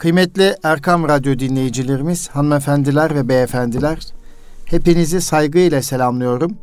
[0.00, 4.06] Kıymetli Erkam Radyo dinleyicilerimiz, hanımefendiler ve beyefendiler,
[4.64, 6.56] hepinizi saygıyla selamlıyorum.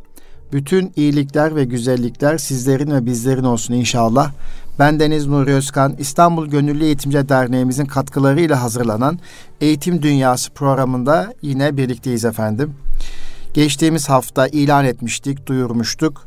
[0.52, 4.32] Bütün iyilikler ve güzellikler sizlerin ve bizlerin olsun inşallah.
[4.78, 9.18] Ben Deniz Nuri Özkan, İstanbul Gönüllü Eğitimci Derneğimizin katkılarıyla hazırlanan
[9.60, 12.74] Eğitim Dünyası programında yine birlikteyiz efendim.
[13.54, 16.26] Geçtiğimiz hafta ilan etmiştik, duyurmuştuk.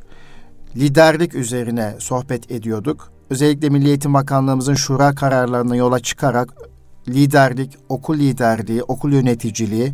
[0.76, 3.12] Liderlik üzerine sohbet ediyorduk.
[3.30, 6.71] Özellikle Milli Eğitim Bakanlığımızın şura kararlarına yola çıkarak
[7.08, 9.94] liderlik, okul liderliği, okul yöneticiliği,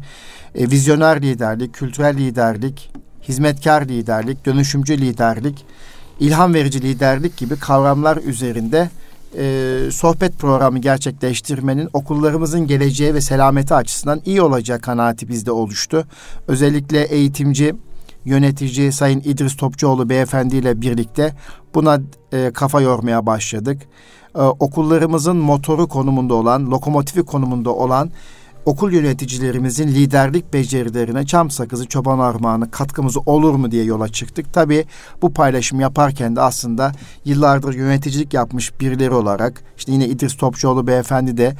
[0.55, 2.91] e, vizyoner liderlik, kültürel liderlik,
[3.27, 5.65] hizmetkar liderlik, dönüşümcü liderlik,
[6.19, 8.89] ilham verici liderlik gibi kavramlar üzerinde
[9.37, 16.07] e, sohbet programı gerçekleştirmenin okullarımızın geleceği ve selameti açısından iyi olacak kanaati bizde oluştu.
[16.47, 17.75] Özellikle eğitimci,
[18.25, 21.35] yönetici Sayın İdris Topçuoğlu beyefendi ile birlikte
[21.75, 21.99] buna
[22.33, 23.81] e, kafa yormaya başladık.
[24.37, 28.11] E, okullarımızın motoru konumunda olan, lokomotifi konumunda olan
[28.65, 34.53] okul yöneticilerimizin liderlik becerilerine çam sakızı, çoban armağanı katkımız olur mu diye yola çıktık.
[34.53, 34.85] Tabii
[35.21, 36.91] bu paylaşım yaparken de aslında
[37.25, 41.55] yıllardır yöneticilik yapmış birileri olarak işte yine İdris Topçuoğlu beyefendi de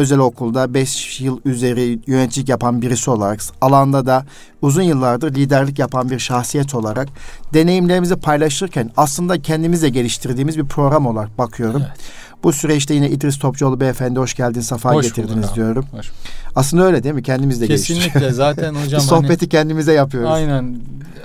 [0.00, 4.24] özel okulda 5 yıl üzeri yöneticilik yapan birisi olarak alanda da
[4.62, 7.08] uzun yıllardır liderlik yapan bir şahsiyet olarak
[7.54, 11.82] deneyimlerimizi paylaşırken aslında kendimizle geliştirdiğimiz bir program olarak bakıyorum.
[11.86, 12.00] Evet.
[12.42, 15.86] Bu süreçte yine İdris Topçuoğlu beyefendi hoş geldin, safa hoş getirdiniz bulduk, diyorum.
[15.92, 16.10] Hoş.
[16.56, 17.22] Aslında öyle değil mi?
[17.22, 19.00] Kendimiz de Kesinlikle zaten hocam.
[19.00, 20.30] sohbeti hani, kendimize yapıyoruz.
[20.30, 20.76] Aynen.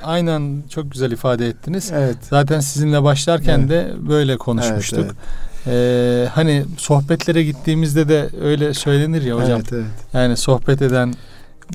[0.04, 1.92] Aynen çok güzel ifade ettiniz.
[1.94, 2.18] Evet.
[2.30, 3.70] Zaten sizinle başlarken evet.
[3.70, 5.00] de böyle konuşmuştuk.
[5.00, 5.55] Evet, evet.
[5.68, 9.60] Ee, hani sohbetlere gittiğimizde de öyle söylenir ya hocam.
[9.62, 9.86] Evet, evet.
[10.14, 11.14] Yani sohbet eden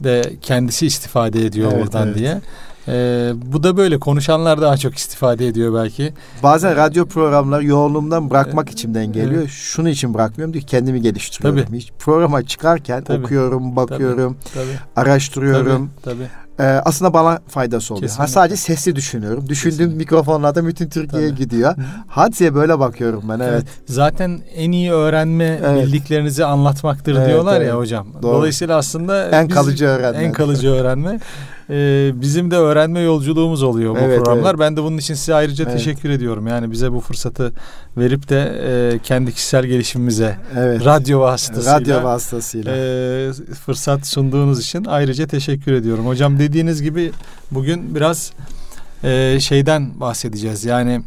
[0.05, 2.19] de kendisi istifade ediyor evet, oradan evet.
[2.19, 2.41] diye.
[2.89, 6.13] Ee, bu da böyle konuşanlar daha çok istifade ediyor belki.
[6.43, 9.41] Bazen radyo programları yoğunluğumdan bırakmak ee, içimden geliyor.
[9.41, 9.51] Evet.
[9.51, 11.65] Şunu için bırakmıyorum diye kendimi geliştiriyorum.
[11.65, 11.79] Tabii.
[11.79, 13.25] Hiç programa çıkarken tabii.
[13.25, 14.65] okuyorum, bakıyorum, tabii.
[14.65, 14.79] Tabii.
[14.97, 15.91] araştırıyorum.
[16.03, 16.17] Tabii.
[16.17, 16.29] Tabii.
[16.61, 18.11] Ee, aslında bana faydası oluyor.
[18.17, 19.49] Ha sadece sesli düşünüyorum.
[19.49, 19.99] Düşündüğüm Kesinlikle.
[19.99, 21.75] mikrofonlarda bütün Türkiye'ye gidiyor.
[22.09, 23.53] Hadiseye böyle bakıyorum ben evet.
[23.53, 23.67] evet.
[23.87, 25.87] Zaten en iyi öğrenme evet.
[25.87, 27.69] bildiklerinizi anlatmaktır evet, diyorlar evet.
[27.69, 28.07] ya hocam.
[28.23, 28.33] Doğru.
[28.35, 30.23] Dolayısıyla aslında en kalıcı öğrenme.
[30.23, 31.21] En kalıcı öğrenme.
[31.71, 34.51] e, bizim de öğrenme yolculuğumuz oluyor bu evet, programlar.
[34.51, 34.61] Evet.
[34.61, 35.77] Ben de bunun için size ayrıca evet.
[35.77, 36.47] teşekkür ediyorum.
[36.47, 37.53] Yani bize bu fırsatı
[37.97, 38.63] verip de
[38.95, 40.85] e, kendi kişisel gelişimimize evet.
[40.85, 42.73] radyo vasıtasıyla, radyo vasıtasıyla.
[42.77, 43.33] E,
[43.67, 46.07] fırsat sunduğunuz için ayrıca teşekkür ediyorum.
[46.07, 47.13] Hocam dediğiniz gibi
[47.51, 48.33] bugün biraz
[49.05, 50.65] e, şeyden bahsedeceğiz.
[50.65, 51.03] Yani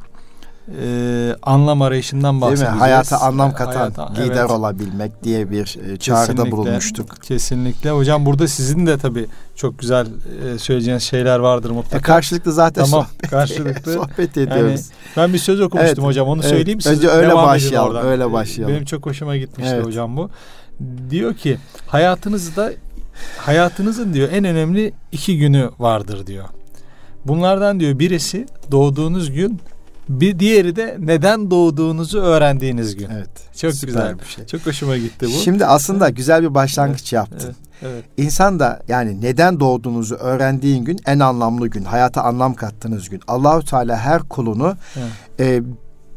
[0.81, 2.71] e, anlam arayışından bahsedeceğiz.
[2.71, 2.79] Değil mi?
[2.79, 4.51] Hayata anlam katan Hayata, lider evet.
[4.51, 7.21] olabilmek diye bir e, çağrıda kesinlikle, bulunmuştuk.
[7.21, 7.91] Kesinlikle.
[7.91, 9.25] Hocam burada sizin de tabii
[9.55, 10.07] çok güzel
[10.45, 11.97] e, söyleyeceğiniz şeyler vardır mutlaka.
[11.97, 14.63] E, karşılıklı zaten tamam, sohbet, karşılıklı sohbet ediyoruz.
[14.63, 16.27] Yani, ben bir söz okumuştum evet, hocam.
[16.27, 16.95] Onu evet, söyleyeyim size.
[16.95, 18.05] Önce öyle başlayalım.
[18.05, 18.75] Öyle başlayalım.
[18.75, 19.85] Benim çok hoşuma gitmişti evet.
[19.85, 20.29] hocam bu.
[21.09, 21.57] Diyor ki
[21.87, 22.73] hayatınızda
[23.37, 26.45] hayatınızın diyor en önemli iki günü vardır diyor.
[27.25, 29.59] Bunlardan diyor birisi doğduğunuz gün
[30.09, 33.09] bir diğeri de neden doğduğunuzu öğrendiğiniz gün.
[33.09, 33.57] Evet.
[33.57, 34.45] Çok güzel bir şey.
[34.45, 35.29] Çok hoşuma gitti bu.
[35.29, 37.55] Şimdi aslında güzel bir başlangıç evet, yaptın.
[37.81, 38.03] Evet, evet.
[38.17, 43.21] İnsan da yani neden doğduğunuzu öğrendiğin gün en anlamlı gün, hayata anlam kattığınız gün.
[43.27, 45.09] Allahu Teala her kulunu evet.
[45.39, 45.61] e,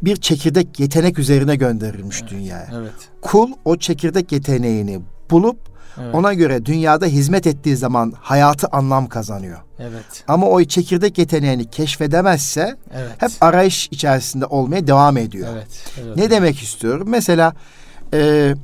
[0.03, 2.69] bir çekirdek yetenek üzerine gönderilmiş evet, dünyaya.
[2.75, 2.93] Evet.
[3.23, 6.15] Kul o çekirdek yeteneğini bulup Evet.
[6.15, 9.59] Ona göre dünyada hizmet ettiği zaman hayatı anlam kazanıyor.
[9.79, 10.25] Evet.
[10.29, 13.13] Ama o çekirdek yeteneğini keşfedemezse evet.
[13.19, 15.49] hep arayış içerisinde olmaya devam ediyor.
[15.53, 15.69] Evet.
[16.05, 16.17] evet.
[16.17, 17.09] Ne demek istiyorum?
[17.11, 17.53] Mesela
[18.15, 18.55] e,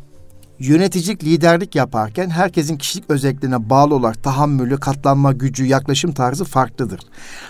[0.68, 7.00] yöneticilik, liderlik yaparken herkesin kişilik özelliklerine bağlı olarak tahammülü, katlanma gücü, yaklaşım tarzı farklıdır.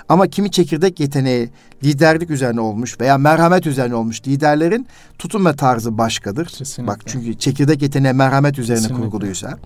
[0.09, 1.51] Ama kimi çekirdek yeteneği
[1.85, 4.87] liderlik üzerine olmuş veya merhamet üzerine olmuş liderlerin
[5.19, 6.47] tutum ve tarzı başkadır.
[6.47, 6.93] Kesinlikle.
[6.93, 9.05] Bak çünkü çekirdek yeteneği merhamet üzerine Kesinlikle.
[9.05, 9.59] kurguluysa.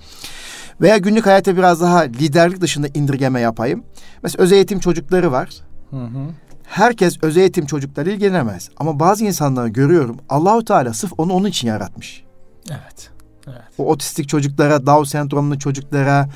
[0.81, 3.85] Veya günlük hayata biraz daha liderlik dışında indirgeme yapayım.
[4.23, 5.51] Mesela öz eğitim çocukları var.
[5.91, 6.29] Hı hı.
[6.65, 8.71] Herkes öz eğitim çocukları ilgilenemez.
[8.77, 10.17] Ama bazı insanları görüyorum.
[10.29, 12.25] Allahu Teala sırf onu onun için yaratmış.
[12.71, 13.16] Evet.
[13.47, 13.63] Evet.
[13.79, 16.29] O otistik çocuklara, Down sendromlu çocuklara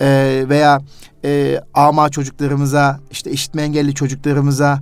[0.00, 0.80] e, veya
[1.24, 4.80] e, ama çocuklarımıza, işte işitme engelli çocuklarımıza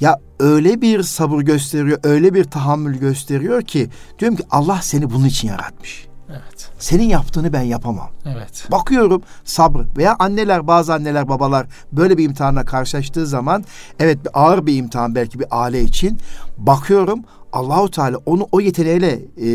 [0.00, 3.88] ya öyle bir sabır gösteriyor, öyle bir tahammül gösteriyor ki
[4.18, 6.08] diyorum ki Allah seni bunun için yaratmış.
[6.30, 6.70] Evet.
[6.78, 8.10] Senin yaptığını ben yapamam.
[8.26, 8.68] Evet.
[8.70, 13.64] Bakıyorum sabır veya anneler bazı anneler babalar böyle bir imtihanla karşılaştığı zaman
[13.98, 16.18] evet bir ağır bir imtihan belki bir aile için
[16.58, 19.48] bakıyorum Allahu Teala onu o yeteneğiyle e,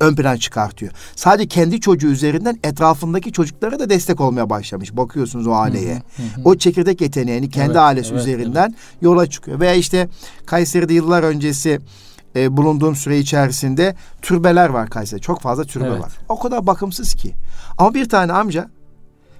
[0.00, 0.92] ön plan çıkartıyor.
[1.16, 4.96] Sadece kendi çocuğu üzerinden etrafındaki çocuklara da destek olmaya başlamış.
[4.96, 5.94] Bakıyorsunuz o aileye.
[5.94, 6.42] Hı hı hı.
[6.44, 9.02] O çekirdek yeteneğini kendi evet, ailesi evet, üzerinden evet.
[9.02, 9.60] yola çıkıyor.
[9.60, 10.08] Veya işte
[10.46, 11.80] Kayseri'de yıllar öncesi
[12.36, 15.20] e, bulunduğum süre içerisinde türbeler var Kayseri.
[15.20, 16.00] Çok fazla türbe Evet.
[16.00, 16.12] var.
[16.28, 17.34] O kadar bakımsız ki.
[17.78, 18.70] Ama bir tane amca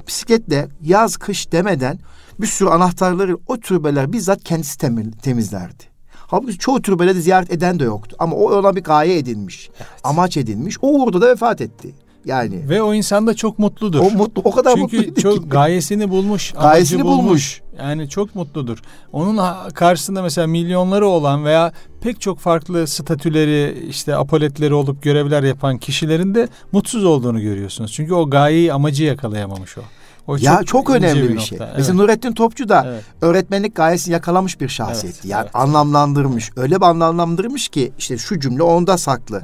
[0.06, 1.98] bisikletle yaz kış demeden
[2.40, 5.84] bir sürü anahtarları o türbeler bizzat kendisi temi- temizlerdi.
[6.26, 8.16] Halbuki çoğu türbeleri ziyaret eden de yoktu.
[8.18, 9.70] Ama o ona bir gaye edinmiş.
[10.04, 10.76] Amaç edinmiş.
[10.82, 11.94] O uğurda da vefat etti.
[12.24, 14.00] Yani Ve o insan da çok mutludur.
[14.00, 15.48] o mutlu o kadar Çünkü mutluydu çok ki.
[15.48, 17.24] gayesini bulmuş, Gayesini bulmuş.
[17.24, 17.62] bulmuş.
[17.78, 18.78] Yani çok mutludur.
[19.12, 19.40] Onun
[19.74, 26.34] karşısında mesela milyonları olan veya pek çok farklı statüleri, işte apoletleri olup görevler yapan kişilerin
[26.34, 27.92] de mutsuz olduğunu görüyorsunuz.
[27.92, 29.80] Çünkü o gayeyi, amacı yakalayamamış o.
[30.26, 31.40] O ya çok, ince önemli bir, nokta.
[31.46, 31.58] şey.
[31.62, 31.72] Evet.
[31.76, 33.04] Mesela Nurettin Topçu da Evet.
[33.20, 35.18] öğretmenlik gayesini yakalamış bir şahsiyetti.
[35.20, 35.56] Evet, yani evet.
[35.56, 36.50] anlamlandırmış.
[36.56, 39.42] Öyle bir anlamlandırmış ki işte şu cümle onda saklı.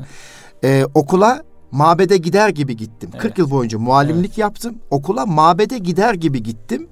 [0.65, 3.11] Ee, okula mabede gider gibi gittim.
[3.13, 3.39] 40 Evet.
[3.39, 4.75] yıl boyunca muallimlik yaptım.
[4.91, 6.87] Okula mabede gider gibi gittim.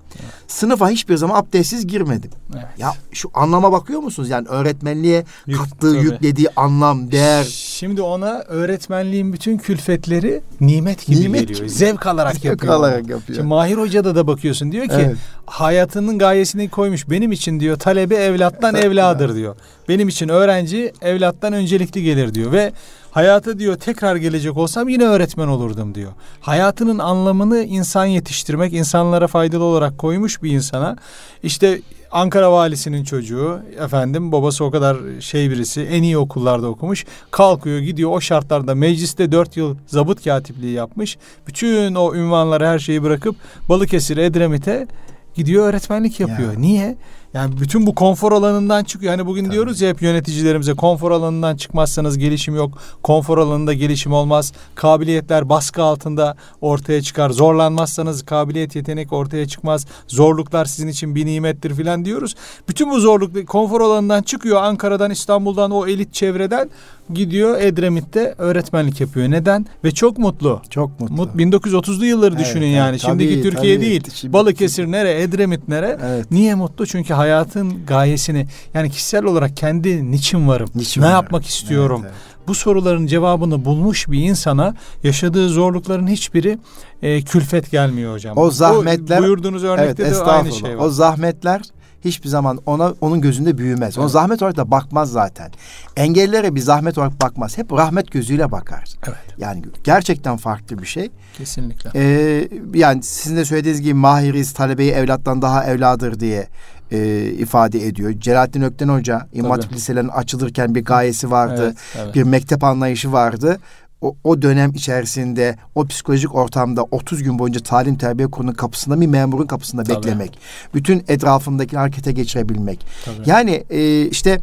[0.49, 2.31] Sınıfa hiçbir zaman abdestsiz girmedim.
[2.55, 2.65] Evet.
[2.79, 4.29] Ya şu anlama bakıyor musunuz?
[4.31, 6.05] Yani öğretmenliğe Yük- kattığı, tabii.
[6.05, 7.45] yüklediği anlam, değer.
[7.45, 11.59] Şimdi ona öğretmenliğin bütün külfetleri nimet gibi Nimet geliyor.
[11.59, 11.71] gibi.
[11.71, 12.75] Zevk alarak yapıyor.
[12.75, 13.37] alarak yapıyor.
[13.37, 15.17] Şimdi Mahir Hoca'da da bakıyorsun diyor ki Evet.
[15.47, 17.11] hayatının gayesini koymuş.
[17.11, 19.57] Benim için diyor talebi evlattan evladır diyor.
[19.89, 22.73] Benim için öğrenci evlattan öncelikli gelir diyor ve
[23.17, 26.13] hayata diyor tekrar gelecek olsam yine öğretmen olurdum diyor.
[26.41, 30.97] Hayatının anlamını insan yetiştirmek, insanlara faydalı olarak koymuş bir insana.
[31.43, 31.81] İşte
[32.11, 37.05] Ankara valisinin çocuğu efendim babası o kadar şey birisi en iyi okullarda okumuş.
[37.31, 41.19] Kalkıyor gidiyor o şartlarda mecliste dört yıl zabıt katipliği yapmış.
[41.47, 43.37] Bütün o ünvanları her şeyi bırakıp
[43.69, 44.87] Balıkesir Edremit'e
[45.35, 46.53] gidiyor öğretmenlik yapıyor.
[46.53, 46.59] Ya.
[46.59, 46.97] Niye?
[47.37, 49.13] Yani bütün bu konfor alanından çıkıyor.
[49.13, 52.79] Hani bugün diyoruz ya hep yöneticilerimize konfor alanından çıkmazsanız gelişim yok.
[53.03, 54.53] Konfor alanında gelişim olmaz.
[54.75, 57.31] Kabiliyetler baskı altında ortaya çıkar.
[57.31, 59.87] Zorlanmazsanız kabiliyet yetenek ortaya çıkmaz.
[60.09, 62.35] Zorluklar sizin için bir nimettir filan diyoruz.
[62.69, 64.63] Bütün bu zorluk konfor alanından çıkıyor.
[64.63, 66.71] Ankara'dan İstanbul'dan o elit çevreden
[67.15, 69.31] gidiyor Edremit'te öğretmenlik yapıyor.
[69.31, 69.67] Neden?
[69.85, 70.63] Ve çok mutlu.
[70.71, 71.15] Çok mutlu.
[71.15, 72.77] Mut 1930'lu yılları Evet, düşünün evet.
[72.77, 73.01] yani.
[73.01, 73.87] Şimdiki Tabii, Türkiye tabii.
[73.87, 74.05] değil.
[74.15, 75.99] Şimdi- Balıkesir nere, Edremit nere?
[76.05, 76.31] Evet.
[76.31, 76.87] Niye mutlu?
[76.87, 80.69] Çünkü hayatın gayesini yani kişisel olarak kendi niçin varım?
[80.75, 81.15] Niçin ne varım?
[81.17, 82.01] yapmak istiyorum?
[82.05, 82.47] Evet, evet.
[82.49, 86.59] Bu soruların cevabını bulmuş bir insana yaşadığı zorlukların hiçbiri
[87.03, 88.39] e, külfet gelmiyor hocam.
[88.39, 90.85] O zahmetler- buyurduğunuz Evet, örnekte de aynı şey var.
[90.85, 91.61] O zahmetler
[92.07, 93.99] hiçbir zaman ona onun gözünde büyümez.
[93.99, 94.11] Evet.
[94.11, 95.51] zahmet olarak da bakmaz zaten.
[95.97, 97.59] Engellilere bir zahmet olarak bakmaz.
[97.59, 98.85] Hep rahmet gözüyle bakar.
[99.07, 99.17] Evet.
[99.39, 101.11] Yani gerçekten farklı bir şey.
[101.39, 101.91] Kesinlikle.
[101.95, 106.49] Ee, yani sizin de söylediğiniz gibi mahiriz, talebeyi evlattan daha evladır diye
[106.91, 108.13] e, ifade ediyor.
[108.21, 109.51] Celalettin Ökten Hoca İmam.
[109.51, 111.63] Hatip liselerin açılırken bir gayesi vardı.
[111.65, 112.15] Evet, evet.
[112.15, 113.59] Bir mektep anlayışı vardı.
[114.01, 119.07] O, o dönem içerisinde o psikolojik ortamda 30 gün boyunca talim terbiye kurulunun kapısında bir
[119.07, 119.97] memurun kapısında Tabii.
[119.97, 120.39] beklemek.
[120.75, 122.87] Bütün etrafındaki harekete geçirebilmek.
[123.05, 123.31] Tabii.
[123.31, 124.41] Yani e, işte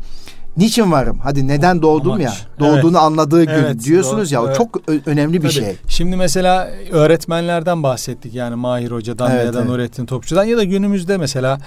[0.58, 1.20] niçin varım?
[1.24, 2.22] Hadi neden doğdum Amaç.
[2.24, 2.34] ya?
[2.60, 4.42] Doğduğunu anladığı gün Evet, diyorsunuz doğru.
[4.42, 4.48] ya.
[4.48, 4.58] Evet.
[4.58, 5.54] çok önemli bir Tabii.
[5.54, 5.76] şey.
[5.88, 9.70] Şimdi mesela öğretmenlerden bahsettik yani Mahir Hoca'dan Evet, ya da evet.
[9.70, 11.58] Nurettin Topçu'dan ya da günümüzde mesela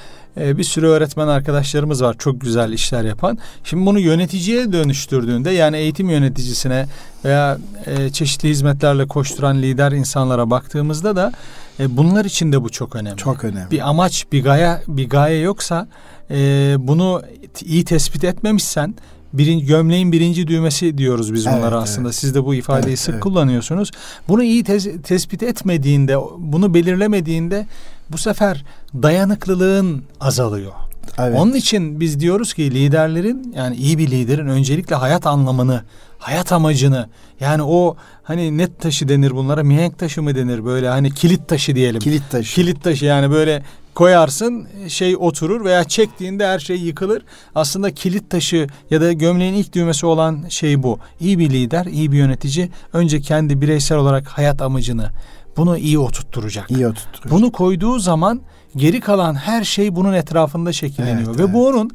[0.40, 3.38] e, bir sürü öğretmen arkadaşlarımız var çok güzel işler yapan.
[3.64, 6.86] Şimdi bunu yöneticiye dönüştürdüğünde yani eğitim yöneticisine
[7.24, 11.32] veya e, çeşitli hizmetlerle koşturan lider insanlara baktığımızda da
[11.80, 13.16] e, bunlar için de bu çok önemli.
[13.16, 13.70] Çok önemli.
[13.70, 15.88] Bir amaç, bir gaye, bir gaye yoksa
[16.30, 16.36] e,
[16.78, 17.22] bunu
[17.64, 18.94] iyi tespit etmemişsen
[19.32, 21.82] birin, gömleğin birinci düğmesi diyoruz biz Evet, bunlara evet.
[21.88, 22.12] aslında.
[22.12, 23.22] Siz de bu ifadeyi Evet, sık evet.
[23.22, 23.90] kullanıyorsunuz.
[24.28, 27.66] Bunu iyi tez- tespit etmediğinde, bunu belirlemediğinde
[28.12, 28.64] bu sefer
[29.02, 30.72] dayanıklılığın azalıyor.
[31.18, 31.38] Evet.
[31.40, 35.82] Onun için biz diyoruz ki liderlerin yani iyi bir liderin öncelikle hayat anlamını,
[36.18, 37.08] hayat amacını
[37.40, 41.74] yani o hani net taşı denir bunlara mihenk taşı mı denir böyle hani kilit taşı
[41.74, 42.00] diyelim.
[42.00, 42.54] Kilit taşı.
[42.54, 43.62] Kilit taşı yani böyle
[43.96, 47.22] koyarsın şey oturur veya çektiğinde her şey yıkılır.
[47.54, 50.98] Aslında kilit taşı ya da gömleğin ilk düğmesi olan şey bu.
[51.20, 55.10] İyi bir lider, iyi bir yönetici önce kendi bireysel olarak hayat amacını
[55.56, 56.70] bunu iyi oturtturacak.
[56.70, 57.30] İyi oturtur.
[57.30, 58.40] Bunu koyduğu zaman
[58.76, 61.54] geri kalan her şey bunun etrafında şekilleniyor Evet, ve evet.
[61.54, 61.90] bu onun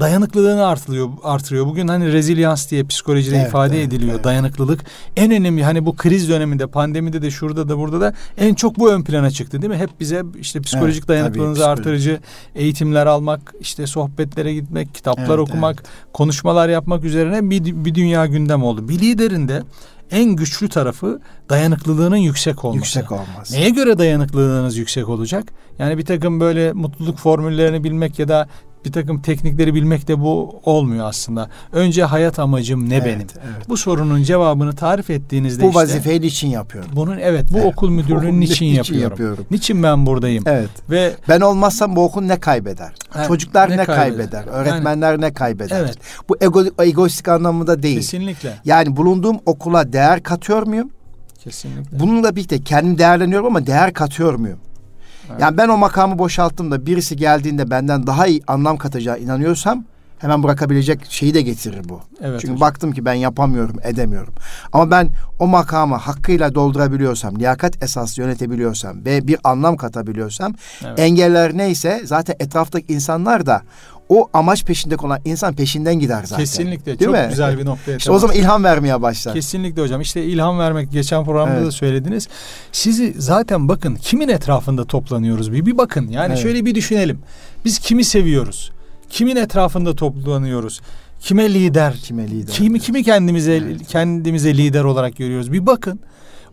[0.00, 1.66] dayanıklılığını artırıyor artırıyor.
[1.66, 4.14] Bugün hani rezilyans diye psikolojide Evet, ifade evet, ediliyor.
[4.14, 4.24] evet.
[4.24, 4.84] Dayanıklılık
[5.16, 8.92] en önemli hani bu kriz döneminde, pandemide de şurada da burada da en çok bu
[8.92, 9.78] ön plana çıktı değil mi?
[9.78, 12.20] Hep bize işte psikolojik Evet, dayanıklılığınızı tabii, artırıcı
[12.54, 15.82] eğitimler almak, işte sohbetlere gitmek, kitaplar Evet, okumak,
[16.12, 18.88] konuşmalar yapmak üzerine bir, bir dünya gündem oldu.
[18.88, 19.62] Bir liderin de
[20.10, 21.20] en güçlü tarafı
[21.50, 22.76] dayanıklılığının yüksek olması.
[22.78, 23.50] Yüksek olmaz.
[23.50, 25.44] Neye göre dayanıklılığınız yüksek olacak?
[25.78, 28.48] Yani bir takım böyle mutluluk formüllerini bilmek ya da
[28.84, 31.50] bir takım teknikleri bilmek de bu olmuyor aslında.
[31.72, 33.18] Önce hayat amacım ne evet, benim?
[33.20, 33.68] Evet.
[33.68, 35.74] Bu sorunun cevabını tarif ettiğinizde bu işte.
[35.74, 36.90] Bu vazifeyi niçin yapıyorum?
[36.96, 39.10] Bunun evet bu evet, okul müdürlüğünün niçin yapıyorum?
[39.10, 39.46] yapıyorum?
[39.50, 40.44] Niçin ben buradayım?
[40.46, 40.70] Evet.
[40.90, 42.92] Ve ben olmazsam bu okul ne kaybeder?
[43.16, 44.28] Evet, Çocuklar ne, ne kaybeder?
[44.30, 44.52] kaybeder?
[44.52, 45.80] Öğretmenler yani, ne kaybeder?
[45.80, 45.98] Evet.
[46.28, 47.96] Bu ego, egoistik anlamında değil.
[47.96, 48.54] Kesinlikle.
[48.64, 50.90] Yani bulunduğum okula değer katıyor muyum?
[51.44, 52.00] Kesinlikle.
[52.00, 54.58] Bununla birlikte kendim değerleniyorum ama değer katıyor muyum?
[55.30, 55.40] Evet.
[55.40, 59.84] Yani ben o makamı boşalttım da birisi geldiğinde benden daha iyi anlam katacağı inanıyorsam
[60.22, 62.00] hemen bırakabilecek şeyi de getirir bu.
[62.20, 62.60] Evet, Çünkü hocam.
[62.60, 64.34] baktım ki ben yapamıyorum, edemiyorum.
[64.72, 70.98] Ama ben o makamı hakkıyla doldurabiliyorsam, liyakat esaslı yönetebiliyorsam ve bir anlam katabiliyorsam evet.
[70.98, 73.62] engeller neyse zaten etraftaki insanlar da
[74.12, 76.44] o amaç peşinde olan insan peşinden gider zaten.
[76.44, 76.98] Kesinlikle.
[76.98, 77.26] Değil çok mi?
[77.30, 79.34] güzel bir noktaya İşte o zaman ilham vermeye başlar.
[79.34, 80.00] Kesinlikle hocam.
[80.00, 81.66] İşte ilham vermek geçen programda evet.
[81.66, 82.28] da söylediniz.
[82.72, 86.08] Sizi zaten bakın kimin etrafında toplanıyoruz bir bir bakın.
[86.08, 86.42] Yani evet.
[86.42, 87.18] şöyle bir düşünelim.
[87.64, 88.72] Biz kimi seviyoruz?
[89.10, 90.80] Kimin etrafında toplanıyoruz?
[91.20, 91.94] Kime lider?
[91.96, 92.54] Kime lider?
[92.54, 93.86] Kimi kimi kendimize evet.
[93.88, 95.52] kendimize lider olarak görüyoruz?
[95.52, 96.00] Bir bakın.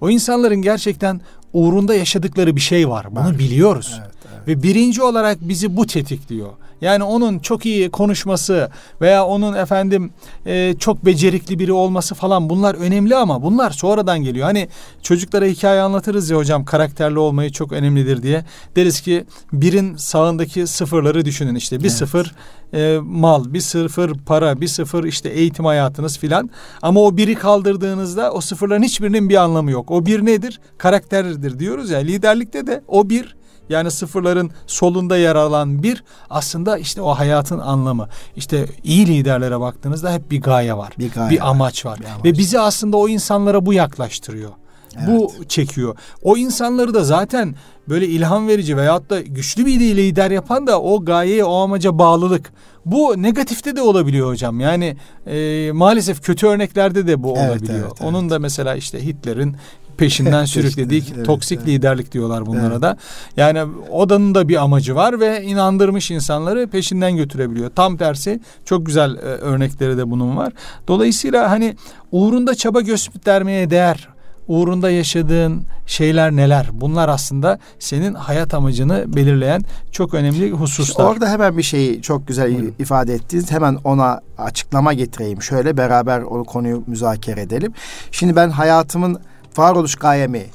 [0.01, 1.21] O insanların gerçekten
[1.53, 3.07] uğrunda yaşadıkları bir şey var.
[3.11, 3.39] Bunu var.
[3.39, 3.99] biliyoruz.
[4.01, 4.13] Evet,
[4.45, 4.47] evet.
[4.47, 6.49] Ve birinci olarak bizi bu tetikliyor.
[6.81, 8.69] Yani onun çok iyi konuşması
[9.01, 10.11] veya onun efendim
[10.45, 14.45] e, çok becerikli biri olması falan bunlar önemli ama bunlar sonradan geliyor.
[14.45, 14.67] Hani
[15.01, 18.45] çocuklara hikaye anlatırız ya hocam karakterli olmayı çok önemlidir diye.
[18.75, 21.91] Deriz ki birin sağındaki sıfırları düşünün işte bir evet.
[21.91, 22.35] sıfır
[22.73, 26.49] e, mal, bir sıfır para, bir sıfır işte eğitim hayatınız filan.
[26.81, 29.91] Ama o biri kaldırdığınızda o sıfırların hiçbirinin bir anlamı yok.
[29.91, 30.59] O bir nedir?
[30.77, 31.99] Karakterdir diyoruz ya.
[31.99, 33.38] Liderlikte de o bir
[33.69, 38.07] yani sıfırların solunda yer alan bir aslında işte o hayatın anlamı.
[38.35, 40.93] İşte iyi liderlere baktığınızda hep bir gaye var.
[40.99, 41.99] Bir, gaye bir amaç var.
[41.99, 42.25] Bir amaç.
[42.25, 44.51] Ve bizi aslında o insanlara bu yaklaştırıyor.
[44.97, 45.07] Evet.
[45.07, 45.97] Bu çekiyor.
[46.23, 47.55] O insanları da zaten
[47.89, 52.51] böyle ilham verici veyahut da güçlü bir lider yapan da o gayeye, o amaca bağlılık.
[52.85, 54.59] Bu negatifte de olabiliyor hocam.
[54.59, 54.97] Yani
[55.27, 57.79] e, maalesef kötü örneklerde de bu evet, olabiliyor.
[57.79, 58.09] Evet, evet.
[58.09, 59.55] Onun da mesela işte Hitler'in
[59.99, 61.67] peşinden sürüklediği evet, toksik evet.
[61.67, 62.81] liderlik diyorlar bunlara evet.
[62.81, 62.97] da.
[63.37, 67.69] Yani odanın da bir amacı var ve inandırmış insanları peşinden götürebiliyor.
[67.75, 70.53] Tam tersi çok güzel e, örnekleri de bunun var.
[70.87, 71.75] Dolayısıyla hani
[72.11, 74.09] uğrunda çaba göstermeye değer
[74.49, 76.69] uğrunda yaşadığın şeyler neler?
[76.73, 81.05] Bunlar aslında senin hayat amacını belirleyen çok önemli hususlar.
[81.05, 82.73] Orada hemen bir şeyi çok güzel Buyurun.
[82.79, 83.51] ifade ettiniz.
[83.51, 85.41] Hemen ona açıklama getireyim.
[85.41, 87.73] Şöyle beraber o konuyu müzakere edelim.
[88.11, 89.19] Şimdi ben hayatımın
[89.57, 90.45] varoluş gayemi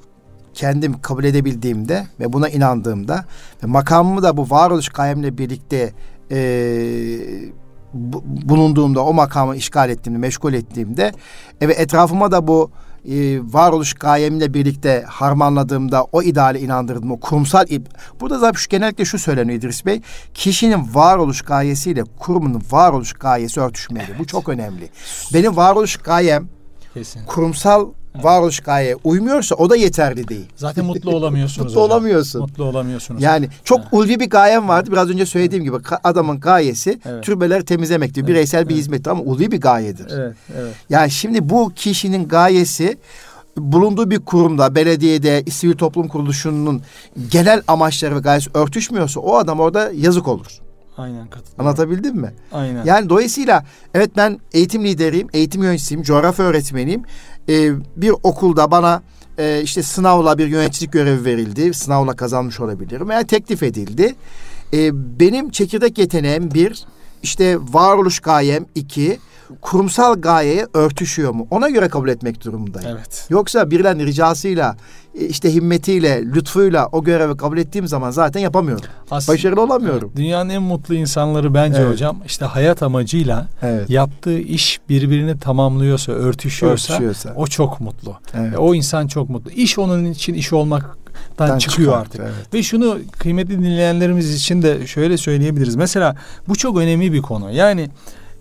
[0.54, 3.24] kendim kabul edebildiğimde ve buna inandığımda
[3.62, 5.92] ve makamımı da bu varoluş gayemle birlikte
[6.30, 6.38] e,
[8.24, 11.12] bulunduğumda o makamı işgal ettiğimde, meşgul ettiğimde
[11.62, 12.70] ve etrafıma da bu
[13.08, 17.66] e, varoluş gayemle birlikte harmanladığımda, o ideale inandırdığım, o kurumsal...
[18.20, 20.00] Burada zaten şu, genellikle şu söyleniyor İdris Bey.
[20.34, 24.04] Kişinin varoluş gayesiyle kurumun varoluş gayesi örtüşmeli.
[24.08, 24.18] Evet.
[24.18, 24.88] Bu çok önemli.
[25.34, 26.48] Benim varoluş gayem
[26.94, 27.26] Kesin.
[27.26, 27.88] kurumsal
[28.23, 30.47] varoluş gaye uymuyorsa o da yeterli değil.
[30.56, 31.59] Zaten mutlu olamıyorsunuz.
[31.66, 31.97] mutlu hocam.
[31.97, 32.40] olamıyorsun.
[32.40, 33.23] Mutlu olamıyorsunuz.
[33.23, 33.88] Yani çok ha.
[33.92, 34.92] ulvi bir gayem vardı.
[34.92, 37.25] Biraz önce söylediğim gibi adamın gayesi evet.
[37.25, 38.26] türbeleri temizlemek diyor.
[38.26, 38.35] Evet.
[38.37, 38.83] Bireysel bir evet.
[38.83, 40.06] hizmet ama ulvi bir gayedir.
[40.11, 40.75] Evet, evet.
[40.90, 42.99] Yani şimdi bu kişinin gayesi
[43.56, 46.83] bulunduğu bir kurumda, belediyede, sivil toplum kuruluşunun
[47.30, 50.61] genel amaçları ve gayesi örtüşmüyorsa o adam orada yazık olur.
[50.97, 51.66] Aynen katılıyorum.
[51.66, 52.33] Anlatabildim mi?
[52.52, 52.85] Aynen.
[52.85, 57.02] Yani dolayısıyla evet ben eğitim lideriyim, eğitim yöneticisiyim, coğrafya öğretmeniyim.
[57.48, 59.02] Ee, bir okulda bana
[59.38, 61.74] e, işte sınavla bir yöneticilik görevi verildi.
[61.74, 64.14] Sınavla kazanmış olabilirim veya teklif edildi.
[64.74, 66.84] Ee, benim çekirdek yeteneğim bir,
[67.25, 69.19] işte varoluş gayem iki,
[69.61, 71.47] kurumsal gayeye örtüşüyor mu?
[71.50, 72.90] Ona göre kabul etmek durumundayım.
[72.93, 73.26] Evet.
[73.31, 74.76] Yoksa birilerinin ricasıyla,
[75.14, 78.85] e, işte himmetiyle, lütfuyla o görevi kabul ettiğim zaman zaten yapamıyorum.
[79.11, 80.12] Aslında, Başarılı olamıyorum.
[80.16, 81.93] Dünyanın en mutlu insanları bence evet.
[81.93, 83.90] hocam işte hayat amacıyla evet.
[83.90, 87.33] yaptığı iş birbirini tamamlıyorsa, örtüşüyorsa, örtüşüyorsa.
[87.37, 88.16] o çok mutlu.
[88.35, 88.59] Evet.
[88.59, 89.50] O insan çok mutlu.
[89.50, 91.03] İş onun için iş olmak
[91.38, 92.21] çıkıyor çıkıyor artık.
[92.21, 92.54] Evet.
[92.54, 95.76] Ve şunu kıymetli dinleyenlerimiz için de şöyle söyleyebiliriz.
[95.76, 96.16] Mesela
[96.49, 97.52] bu çok önemli bir konu.
[97.52, 97.90] Yani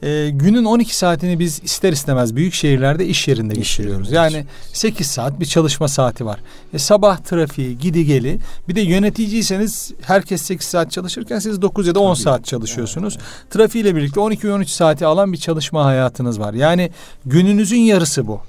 [0.04, 4.12] e, günün 12 saatini biz ister istemez büyük şehirlerde iş yerinde geçiriyoruz.
[4.12, 6.40] Yani 8 saat bir çalışma saati var.
[6.74, 8.40] E, sabah trafiği, gidi geli.
[8.68, 12.24] Bir de yöneticiyseniz herkes 8 saat çalışırken siz 9 ya da 10 Tabii.
[12.24, 13.18] saat çalışıyorsunuz.
[13.18, 13.52] Evet.
[13.52, 16.54] Trafiğiyle birlikte 12-13 saati alan bir çalışma hayatınız var.
[16.54, 16.92] Yani
[17.26, 18.42] gününüzün yarısı bu.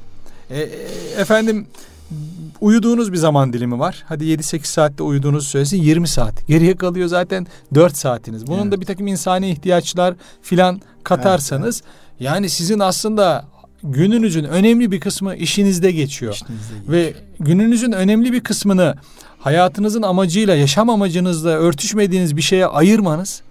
[0.51, 0.69] E, e,
[1.19, 1.67] efendim
[2.61, 4.05] uyuduğunuz bir zaman dilimi var.
[4.09, 6.47] Hadi 7-8 saatte uyuduğunuzu söylesin 20 saat.
[6.47, 8.47] Geriye kalıyor zaten 4 saatiniz.
[8.47, 8.73] Bunun evet.
[8.73, 12.21] da bir takım insani ihtiyaçlar filan katarsanız evet, evet.
[12.21, 13.45] yani sizin aslında
[13.83, 16.35] gününüzün önemli bir kısmı işinizde geçiyor.
[16.35, 16.93] İşinizde geçiyor.
[16.93, 18.95] Ve gününüzün önemli bir kısmını
[19.39, 23.43] hayatınızın amacıyla, yaşam amacınızla örtüşmediğiniz bir şeye ayırmanız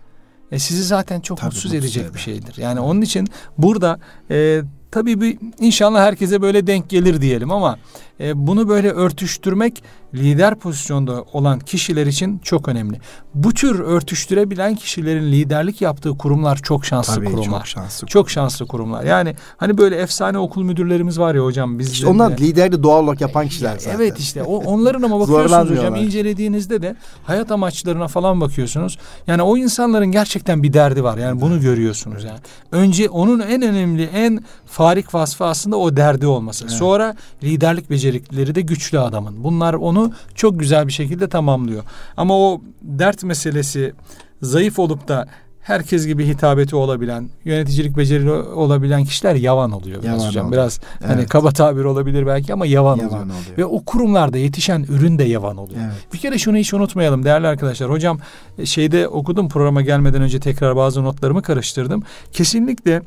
[0.52, 2.14] e, sizi zaten çok Tabii, mutsuz edecek eder.
[2.14, 2.58] bir şeydir.
[2.58, 4.00] Yani onun için burada
[4.32, 4.62] e,
[4.94, 7.78] tabii bir inşallah herkese böyle denk gelir diyelim ama
[8.20, 9.84] e, bunu böyle örtüştürmek
[10.14, 13.00] lider pozisyonda olan kişiler için çok önemli.
[13.34, 17.60] Bu tür örtüştürebilen kişilerin liderlik yaptığı kurumlar çok şanslı Tabii, kurumlar.
[17.60, 19.04] Çok şanslı, çok şanslı kurumlar.
[19.04, 23.04] Yani hani böyle efsane okul müdürlerimiz var ya hocam biz işte onlar de, liderli doğal
[23.04, 23.96] olarak yapan kişiler zaten.
[23.96, 28.98] Evet işte o, onların ama bakıyorsunuz hocam incelediğinizde de hayat amaçlarına falan bakıyorsunuz.
[29.28, 31.18] Yani o insanların gerçekten bir derdi var.
[31.18, 32.40] Yani bunu görüyorsunuz yani.
[32.72, 36.64] Önce onun en önemli en farik vasfı aslında o derdi olması.
[36.64, 36.74] Evet.
[36.74, 39.44] Sonra liderlik becerileri de güçlü adamın.
[39.44, 40.03] Bunlar onu
[40.36, 41.84] çok güzel bir şekilde tamamlıyor.
[42.18, 43.94] Ama o dert meselesi
[44.42, 45.28] zayıf olup da
[45.64, 50.48] herkes gibi hitabeti olabilen, yöneticilik becerili olabilen kişiler yavan oluyor biraz yavan hocam.
[50.48, 50.62] Oluyor.
[50.62, 51.10] Biraz hani evet.
[51.16, 53.24] hani kaba tabir olabilir belki ama yavan, yavan oluyor.
[53.24, 53.58] oluyor.
[53.58, 55.80] Ve o kurumlarda yetişen ürün de yavan oluyor.
[55.84, 56.14] Evet.
[56.14, 57.90] Bir kere şunu hiç unutmayalım değerli arkadaşlar.
[57.90, 58.20] Hocam
[58.66, 62.04] şeyde okudum programa gelmeden önce tekrar bazı notlarımı karıştırdım.
[62.32, 63.02] Kesinlikle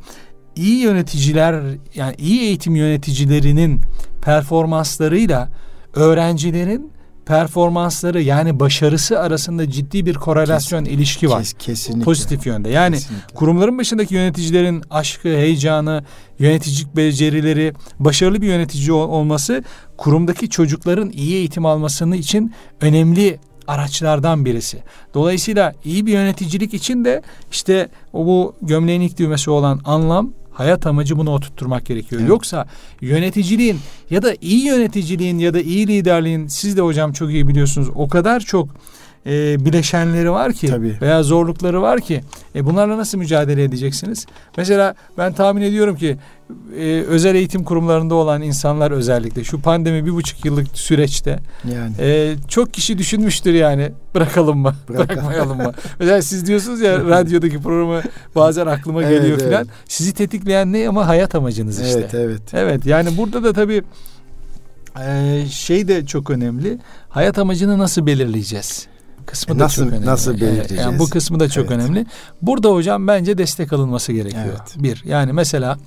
[0.56, 1.62] iyi yöneticiler
[1.94, 3.80] yani iyi eğitim yöneticilerinin
[4.22, 5.48] performanslarıyla
[5.96, 11.38] öğrencilerin performansları yani başarısı arasında ciddi bir korelasyon Kes, ilişki var.
[11.38, 12.04] Kes, kesinlikle.
[12.04, 12.70] Pozitif yönde.
[12.70, 13.34] Yani kesinlikle.
[13.34, 16.04] kurumların başındaki yöneticilerin aşkı, heyecanı,
[16.38, 19.64] yöneticilik becerileri, başarılı bir yönetici olması
[19.96, 24.82] kurumdaki çocukların iyi eğitim almasını için önemli araçlardan birisi.
[25.14, 30.86] Dolayısıyla iyi bir yöneticilik için de işte o bu gömleğin ilk düğmesi olan anlam hayat
[30.86, 32.20] amacı bunu oturtturmak gerekiyor.
[32.20, 32.30] Evet.
[32.30, 32.66] Yoksa
[33.00, 33.78] yöneticiliğin
[34.10, 38.08] ya da iyi yöneticiliğin ya da iyi liderliğin siz de hocam çok iyi biliyorsunuz o
[38.08, 38.68] kadar çok
[39.26, 40.96] e, bileşenleri var ki Tabii.
[41.00, 42.20] veya zorlukları var ki
[42.54, 44.26] e, bunlarla nasıl mücadele edeceksiniz?
[44.56, 46.18] Mesela ben tahmin ediyorum ki
[46.78, 51.38] e, özel eğitim kurumlarında olan insanlar özellikle şu pandemi bir buçuk yıllık süreçte
[51.72, 51.92] yani.
[52.00, 55.08] e, çok kişi düşünmüştür yani bırakalım mı Bırak.
[55.08, 55.72] bırakmayalım mı?
[55.98, 58.02] Mesela siz diyorsunuz ya radyodaki programı
[58.34, 59.48] bazen aklıma evet, geliyor evet.
[59.48, 59.66] filan.
[59.88, 61.98] Sizi tetikleyen ne ama hayat amacınız işte.
[61.98, 62.54] Evet evet.
[62.54, 63.82] Evet yani burada da tabii
[65.06, 66.78] e, şey de çok önemli.
[67.08, 68.86] Hayat amacını nasıl belirleyeceğiz?
[69.26, 70.06] Kısmı e, da nasıl, çok önemli.
[70.06, 70.84] Nasıl belirleyeceğiz?
[70.84, 71.76] Yani bu kısmı da çok evet.
[71.76, 72.06] önemli.
[72.42, 74.44] Burada hocam bence destek alınması gerekiyor.
[74.48, 74.74] Evet.
[74.76, 75.78] Bir yani mesela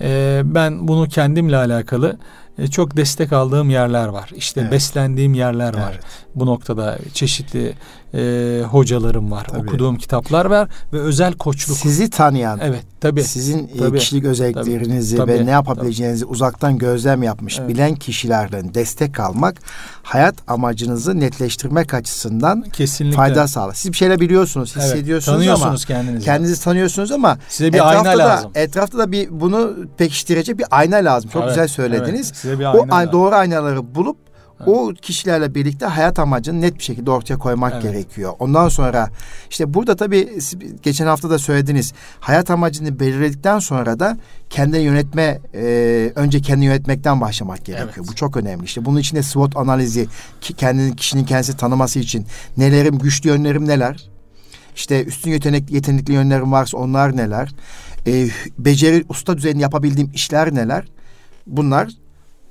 [0.00, 2.18] e, ben bunu kendimle alakalı
[2.58, 4.30] e, çok destek aldığım yerler var.
[4.36, 4.72] İşte evet.
[4.72, 5.92] beslendiğim yerler var.
[5.94, 6.04] Evet.
[6.34, 7.74] Bu noktada çeşitli
[8.14, 9.46] e, hocalarım var.
[9.50, 9.68] Tabii.
[9.68, 11.76] Okuduğum kitaplar var ve özel koçluk.
[11.76, 12.60] Sizi tanıyan.
[12.62, 13.24] Evet, tabii.
[13.24, 13.98] Sizin e, tabii.
[13.98, 15.32] kişilik özelliklerinizi tabii.
[15.32, 16.32] ve ne yapabileceğinizi tabii.
[16.32, 17.68] uzaktan gözlem yapmış, evet.
[17.68, 19.56] bilen kişilerden destek almak
[20.02, 23.16] hayat amacınızı netleştirmek açısından Kesinlikle.
[23.16, 23.74] fayda sağlar.
[23.74, 25.56] Siz bir şeyler biliyorsunuz, hissediyorsunuz evet.
[25.56, 26.24] Tanıyorsunuz ama kendinizi.
[26.24, 28.54] Kendinizi tanıyorsunuz ama size bir ayna lazım.
[28.54, 31.30] Da, etrafta da bir bunu pekiştirecek bir ayna lazım.
[31.30, 31.50] Çok evet.
[31.50, 32.26] güzel söylediniz.
[32.26, 32.36] Evet.
[32.36, 33.12] Size bir ayna o lazım.
[33.12, 34.29] doğru aynaları bulup
[34.66, 37.82] o kişilerle birlikte hayat amacını net bir şekilde ortaya koymak evet.
[37.82, 38.32] gerekiyor.
[38.38, 39.10] Ondan sonra
[39.50, 40.38] işte burada tabii
[40.82, 41.92] geçen hafta da söylediniz.
[42.20, 44.18] Hayat amacını belirledikten sonra da
[44.50, 47.94] kendini yönetme e, önce kendini yönetmekten başlamak gerekiyor.
[47.98, 48.08] Evet.
[48.08, 48.64] Bu çok önemli.
[48.64, 50.08] İşte bunun içinde SWOT analizi
[50.40, 54.10] ki kendini kişinin kendisi tanıması için nelerim güçlü yönlerim neler?
[54.76, 57.54] İşte üstün yetenek yetenekli yönlerim varsa onlar neler?
[58.06, 60.84] E, beceri usta düzeyinde yapabildiğim işler neler?
[61.46, 61.88] Bunlar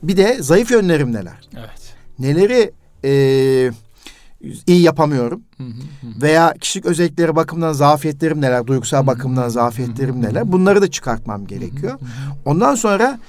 [0.04, 1.50] bir de zayıf yönlerim neler?
[1.58, 1.89] Evet
[2.20, 2.72] neleri
[3.04, 3.12] e,
[4.68, 6.22] iyi yapamıyorum hı hı.
[6.22, 12.00] veya kişilik özellikleri bakımından zafiyetlerim neler, duygusal bakımdan zafiyetlerim neler bunları da çıkartmam gerekiyor.
[12.46, 13.20] Ondan sonra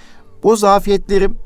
[0.42, 1.36] o zafiyetlerim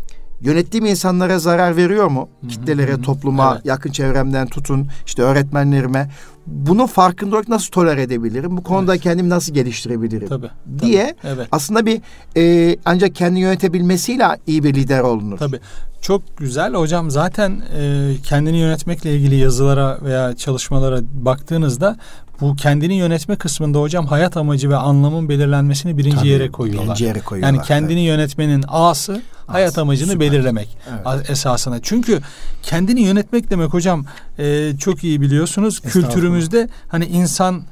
[0.40, 2.28] yönettiğim insanlara zarar veriyor mu?
[2.48, 3.66] Kitlelere, topluma, evet.
[3.66, 6.10] yakın çevremden tutun, işte öğretmenlerime.
[6.46, 8.56] Bunun farkında olarak nasıl tolere edebilirim?
[8.56, 9.02] Bu konuda evet.
[9.02, 10.28] kendimi nasıl geliştirebilirim?
[10.28, 10.50] Tabii,
[10.82, 11.48] diye tabii, evet.
[11.52, 12.00] aslında bir
[12.36, 15.38] e, ancak kendi yönetebilmesiyle iyi bir lider olunur.
[15.38, 15.60] Tabii.
[16.04, 21.96] Çok güzel hocam zaten e, kendini yönetmekle ilgili yazılara veya çalışmalara baktığınızda
[22.40, 26.86] bu kendini yönetme kısmında hocam hayat amacı ve anlamın belirlenmesini birinci tabii, yere koyuyorlar.
[26.86, 27.54] Birinci yere koyuyorlar.
[27.54, 28.00] Yani kendini tabii.
[28.00, 30.20] yönetmenin A'sı hayat amacını süper.
[30.32, 31.30] belirlemek evet.
[31.30, 31.82] esasına.
[31.82, 32.20] Çünkü
[32.62, 34.04] kendini yönetmek demek hocam
[34.38, 37.62] e, çok iyi biliyorsunuz kültürümüzde hani insan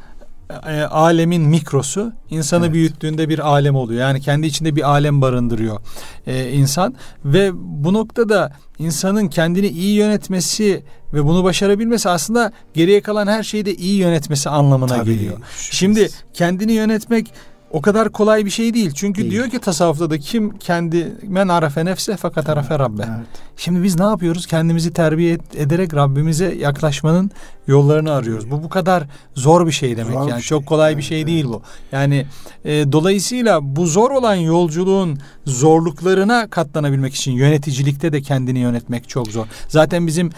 [0.67, 2.75] e, alemin mikrosu insanı evet.
[2.75, 4.01] büyüttüğünde bir alem oluyor.
[4.01, 5.81] Yani kendi içinde bir alem barındırıyor
[6.27, 10.83] e, insan ve bu noktada insanın kendini iyi yönetmesi
[11.15, 15.39] ve bunu başarabilmesi aslında geriye kalan her şeyi de iyi yönetmesi anlamına Tabii, geliyor.
[15.39, 15.79] Şüphesiz.
[15.79, 17.33] Şimdi kendini yönetmek
[17.73, 18.91] o kadar kolay bir şey değil.
[18.95, 19.33] Çünkü değil.
[19.33, 23.03] diyor ki tasavvufta da kim kendi men arafe nefse fakat arafe rabbe.
[23.03, 23.27] Evet.
[23.57, 24.47] Şimdi biz ne yapıyoruz?
[24.47, 27.31] Kendimizi terbiye ederek Rabbimize yaklaşmanın
[27.67, 28.51] yollarını arıyoruz.
[28.51, 29.05] Bu bu kadar
[29.35, 30.13] zor bir şey demek.
[30.13, 30.49] Zor yani şey.
[30.49, 31.27] çok kolay bir şey evet.
[31.27, 31.63] değil bu.
[31.93, 32.27] Yani
[32.65, 39.47] e, dolayısıyla bu zor olan yolculuğun zorluklarına katlanabilmek için yöneticilikte de kendini yönetmek çok zor.
[39.69, 40.31] Zaten bizim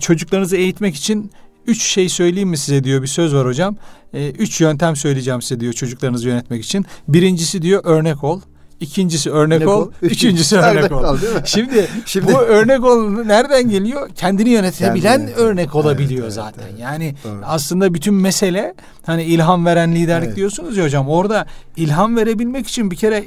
[0.00, 1.30] çocuklarınızı eğitmek için
[1.70, 3.76] üç şey söyleyeyim mi size diyor bir söz var hocam.
[4.14, 6.86] E, üç yöntem söyleyeceğim size diyor çocuklarınızı yönetmek için.
[7.08, 8.40] Birincisi diyor örnek ol.
[8.80, 9.90] İkincisi örnek ol, ol.
[10.02, 11.18] üçüncüsü örnek ol.
[11.44, 14.10] Şimdi, Şimdi bu örnek ol nereden geliyor?
[14.14, 16.62] Kendini yönetebilen Kendini örnek olabiliyor evet, zaten.
[16.70, 17.40] Evet, yani doğru.
[17.44, 18.74] aslında bütün mesele
[19.06, 20.36] hani ilham veren liderlik evet.
[20.36, 21.08] diyorsunuz ya hocam.
[21.08, 23.24] Orada ilham verebilmek için bir kere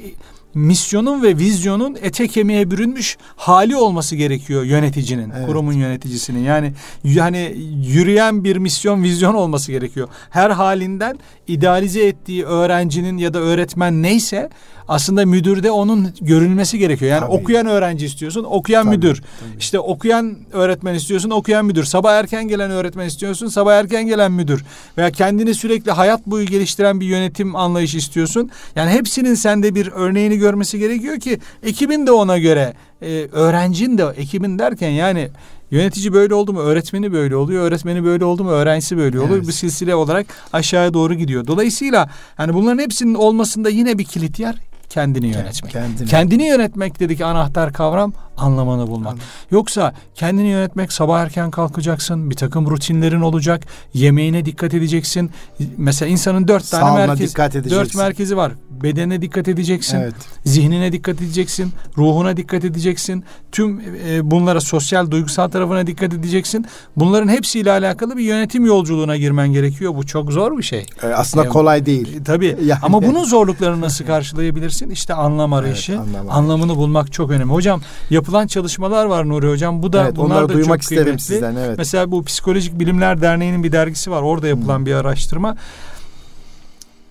[0.54, 5.46] misyonun ve vizyonun ete kemiğe bürünmüş hali olması gerekiyor yöneticinin, evet.
[5.46, 6.44] kurumun yöneticisinin.
[6.44, 6.72] Yani
[7.04, 10.08] yani yürüyen bir misyon, vizyon olması gerekiyor.
[10.30, 14.50] Her halinden idealize ettiği öğrencinin ya da öğretmen neyse
[14.88, 17.10] aslında müdürde onun görülmesi gerekiyor.
[17.10, 17.32] Yani Tabii.
[17.32, 18.96] okuyan öğrenci istiyorsun, okuyan Tabii.
[18.96, 19.14] müdür.
[19.16, 19.58] Tabii.
[19.58, 21.84] İşte okuyan öğretmen istiyorsun, okuyan müdür.
[21.84, 24.64] Sabah erken gelen öğretmen istiyorsun, sabah erken gelen müdür.
[24.98, 28.50] Veya kendini sürekli hayat boyu geliştiren bir yönetim anlayışı istiyorsun.
[28.76, 34.04] Yani hepsinin sende bir örneğini görmesi gerekiyor ki ekibin de ona göre, e, öğrencin de
[34.16, 35.28] ekibin derken yani
[35.70, 37.64] Yönetici böyle oldu mu öğretmeni böyle oluyor.
[37.64, 39.36] Öğretmeni böyle oldu mu öğrencisi böyle oluyor.
[39.36, 39.48] Evet.
[39.48, 41.46] Bir silsile olarak aşağıya doğru gidiyor.
[41.46, 44.54] Dolayısıyla yani bunların hepsinin olmasında yine bir kilit yer
[44.94, 45.72] kendini yönetmek.
[45.72, 49.12] Kendini, kendini yönetmek dedik anahtar kavram anlamanı bulmak.
[49.12, 49.26] Anladım.
[49.50, 52.30] Yoksa kendini yönetmek sabah erken kalkacaksın.
[52.30, 53.62] Bir takım rutinlerin olacak.
[53.94, 55.30] Yemeğine dikkat edeceksin.
[55.76, 57.78] Mesela insanın dört tane merkez, dikkat edeceksin.
[57.78, 58.52] dört merkezi var.
[58.70, 59.96] Bedene dikkat edeceksin.
[59.96, 60.14] Evet.
[60.44, 61.72] Zihnine dikkat edeceksin.
[61.98, 63.24] Ruhuna dikkat edeceksin.
[63.52, 66.66] Tüm e, bunlara sosyal, duygusal tarafına dikkat edeceksin.
[66.96, 69.94] Bunların hepsiyle alakalı bir yönetim yolculuğuna girmen gerekiyor.
[69.94, 70.86] Bu çok zor bir şey.
[71.02, 72.16] E, aslında ee, kolay değil.
[72.16, 72.56] E, tabii.
[72.64, 72.78] Yani.
[72.82, 74.83] Ama bunun zorluklarını nasıl karşılayabilirsin?
[74.90, 75.92] İşte anlam arayışı.
[75.92, 76.32] Evet, anlam arayışı.
[76.32, 77.52] Anlamını bulmak çok önemli.
[77.52, 79.82] Hocam yapılan çalışmalar var Nuri Hocam.
[79.82, 81.24] Bu da evet, bunlar da duymak çok isterim kıymetli.
[81.24, 81.56] sizden.
[81.56, 81.78] Evet.
[81.78, 84.22] Mesela bu Psikolojik Bilimler Derneği'nin bir dergisi var.
[84.22, 84.86] Orada yapılan hmm.
[84.86, 85.56] bir araştırma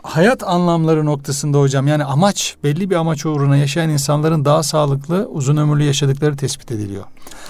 [0.04, 5.58] hayat anlamları noktasında hocam yani amaç belli bir amaç uğruna yaşayan insanların daha sağlıklı uzun
[5.58, 7.04] ömürlü yaşadıkları tespit ediliyor.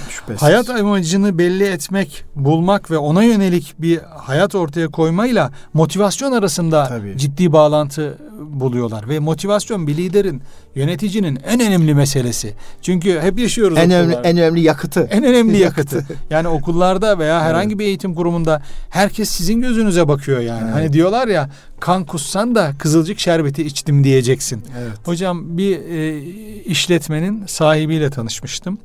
[0.09, 0.41] Şüphesiz.
[0.41, 7.17] Hayat amacını belli etmek, bulmak ve ona yönelik bir hayat ortaya koymayla motivasyon arasında Tabii.
[7.17, 10.41] ciddi bağlantı buluyorlar ve motivasyon bir liderin,
[10.75, 12.53] yöneticinin en önemli meselesi.
[12.81, 15.07] Çünkü hep yaşıyoruz en önemli en önemli yakıtı.
[15.11, 16.05] En önemli yakıtı.
[16.29, 17.79] yani okullarda veya herhangi evet.
[17.79, 20.63] bir eğitim kurumunda herkes sizin gözünüze bakıyor yani.
[20.63, 20.75] Evet.
[20.75, 24.63] Hani diyorlar ya kan kussan da kızılcık şerbeti içtim diyeceksin.
[24.79, 24.93] Evet.
[25.03, 26.21] Hocam bir e,
[26.63, 28.77] işletmenin sahibiyle tanışmıştım.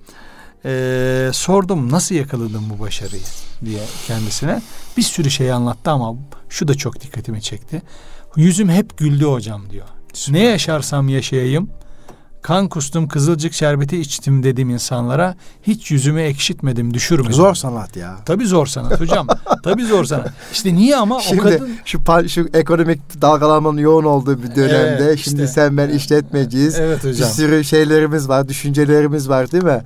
[0.65, 3.23] E, sordum nasıl yakaladın bu başarıyı
[3.65, 4.63] diye kendisine.
[4.97, 6.15] Bir sürü şey anlattı ama
[6.49, 7.83] şu da çok dikkatimi çekti.
[8.37, 9.87] Yüzüm hep güldü hocam diyor.
[10.19, 10.41] Süper.
[10.41, 11.71] Ne yaşarsam yaşayayım
[12.43, 15.35] kan kustum kızılcık şerbeti içtim dedim insanlara.
[15.63, 17.33] Hiç yüzümü ekşitmedim düşürmedim.
[17.33, 18.17] Zor sanat ya.
[18.27, 19.27] Tabii zor sanat hocam.
[19.65, 20.31] Tabii zor sanat.
[20.53, 21.71] İşte niye ama şimdi, o kadın...
[21.85, 26.79] Şu, şu ekonomik dalgalanmanın yoğun olduğu bir dönemde evet, şimdi işte, sen ben işletmeciyiz.
[26.79, 27.29] Evet hocam.
[27.29, 29.83] Bir sürü şeylerimiz var, düşüncelerimiz var değil mi?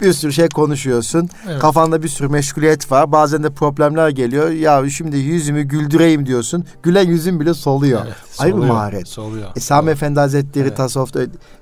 [0.00, 1.28] Bir sürü şey konuşuyorsun.
[1.48, 1.58] Evet.
[1.58, 3.12] Kafanda bir sürü meşguliyet var.
[3.12, 4.50] Bazen de problemler geliyor.
[4.50, 6.64] Ya şimdi yüzümü güldüreyim diyorsun.
[6.82, 8.00] Gülen yüzün bile soluyor.
[8.04, 9.08] Evet, Ayrı bir maharet.
[9.08, 9.48] Soluyor.
[9.56, 9.96] E, Sami evet.
[9.96, 10.76] Efendi Hazretleri evet.
[10.76, 11.20] tasavvufta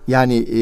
[0.08, 0.60] yani e,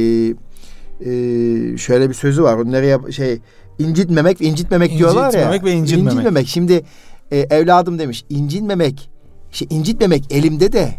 [1.01, 2.73] e, şöyle bir sözü var.
[2.73, 3.41] Nereye şey
[3.79, 5.29] incitmemek ve incitmemek, incitmemek diyorlar ya.
[5.29, 6.13] İncitmemek ve incitmemek.
[6.13, 6.49] İncitmemek.
[6.49, 6.85] Şimdi
[7.31, 9.11] e, evladım demiş incinmemek.
[9.51, 10.95] Şey, incitmemek elimde de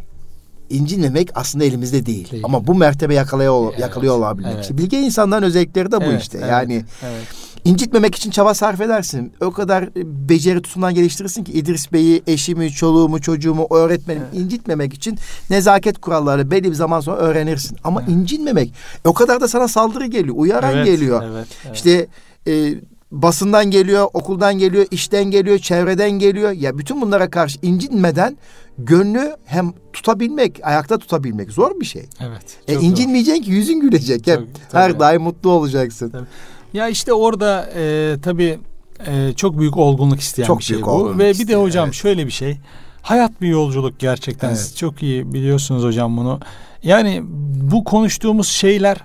[0.69, 2.32] incinmemek aslında elimizde değil.
[2.32, 2.43] değil.
[2.45, 4.54] Ama bu mertebe yakalıyor, evet, yakalıyor olabilmek.
[4.54, 4.62] Evet.
[4.62, 6.38] İşte bilge insanların özellikleri de bu evet, işte.
[6.38, 7.28] Evet, yani evet.
[7.65, 9.34] incitmemek için çaba sarf edersin.
[9.41, 14.41] O kadar e, beceri tutumdan geliştirirsin ki İdris Bey'i, eşimi, çoluğumu, çocuğumu, öğretmenim evet.
[14.41, 15.17] incitmemek için
[15.49, 17.78] nezaket kuralları belli bir zaman sonra öğrenirsin.
[17.84, 18.10] Ama evet.
[18.10, 18.73] incinmemek
[19.06, 21.23] o kadar da sana saldırı geliyor, uyaran evet, geliyor.
[21.23, 21.76] Evet, evet.
[21.76, 22.08] İşte
[22.47, 22.73] e,
[23.13, 26.52] basından geliyor, okuldan geliyor, işten geliyor, çevreden geliyor.
[26.52, 28.38] Ya bütün bunlara karşı incinmeden
[28.77, 32.05] gönlü hem tutabilmek, ayakta tutabilmek zor bir şey.
[32.19, 32.57] Evet.
[32.67, 34.27] E, incinmeyeceksin ki yüzün gülecek.
[34.27, 36.09] Hep her daim mutlu olacaksın.
[36.09, 36.27] Tabii.
[36.73, 38.59] Ya işte orada e, tabii
[39.07, 41.17] e, çok büyük olgunluk isteyen çok bir şey bu.
[41.17, 41.95] Ve bir de hocam evet.
[41.95, 42.57] şöyle bir şey.
[43.01, 44.47] Hayat bir yolculuk gerçekten.
[44.47, 44.57] Evet.
[44.57, 46.39] Siz çok iyi biliyorsunuz hocam bunu.
[46.83, 47.21] Yani
[47.62, 48.97] bu konuştuğumuz şeyler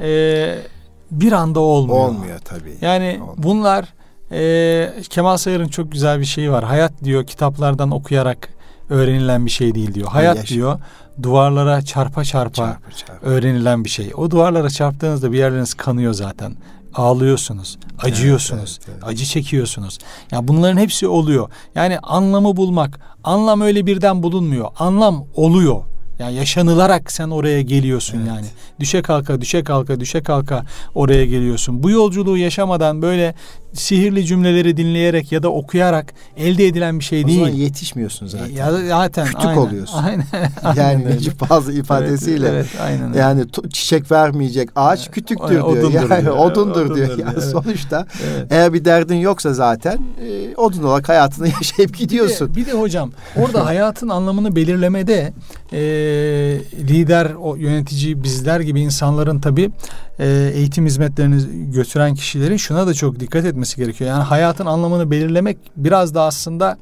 [0.00, 0.58] e,
[1.10, 2.08] bir anda olmuyor.
[2.08, 2.74] Olmuyor tabii.
[2.80, 3.34] Yani olmuyor.
[3.38, 3.88] bunlar
[4.32, 6.64] e, Kemal Sayar'ın çok güzel bir şeyi var.
[6.64, 8.48] Hayat diyor kitaplardan okuyarak
[8.90, 10.08] öğrenilen bir şey değil diyor.
[10.08, 10.78] Hayat Yaş- diyor
[11.22, 14.12] duvarlara çarpa çarpa, çarpa çarpa öğrenilen bir şey.
[14.16, 16.56] O duvarlara çarptığınızda bir yerleriniz kanıyor zaten.
[16.94, 19.12] Ağlıyorsunuz, acıyorsunuz, evet, evet, evet.
[19.12, 19.98] acı çekiyorsunuz.
[20.00, 21.50] Ya yani bunların hepsi oluyor.
[21.74, 24.68] Yani anlamı bulmak, anlam öyle birden bulunmuyor.
[24.78, 25.82] Anlam oluyor.
[26.20, 28.28] Yani yaşanılarak sen oraya geliyorsun evet.
[28.28, 28.46] yani.
[28.80, 31.82] Düşe kalka, düşe kalka, düşe kalka oraya geliyorsun.
[31.82, 33.34] Bu yolculuğu yaşamadan böyle
[33.72, 37.40] sihirli cümleleri dinleyerek ya da okuyarak elde edilen bir şey o değil.
[37.40, 38.46] O zaman yetişmiyorsun zaten.
[38.46, 40.04] Ya zaten kütük aynen, oluyorsun.
[40.04, 40.24] Aynen.
[40.76, 42.48] yani Necip bazı ifadesiyle.
[42.48, 43.12] Evet, evet, aynen.
[43.12, 45.64] Yani çiçek vermeyecek ağaç kütüktür diyor.
[45.64, 46.36] Odundur yani diyor.
[46.36, 47.06] odundur, odundur diyor.
[47.06, 47.18] diyor.
[47.18, 47.44] Yani evet.
[47.44, 48.46] sonuçta evet.
[48.50, 52.48] eğer bir derdin yoksa zaten e, odun olarak hayatını yaşayıp gidiyorsun.
[52.48, 55.32] Bir de, bir de hocam orada hayatın anlamını belirlemede
[55.72, 55.80] e,
[56.88, 59.70] lider, o yönetici bizler gibi insanların tabii
[60.18, 64.10] e, eğitim hizmetlerini götüren kişilerin şuna da çok dikkat etmesi gerekiyor.
[64.10, 66.78] Yani hayatın anlamını belirlemek biraz da aslında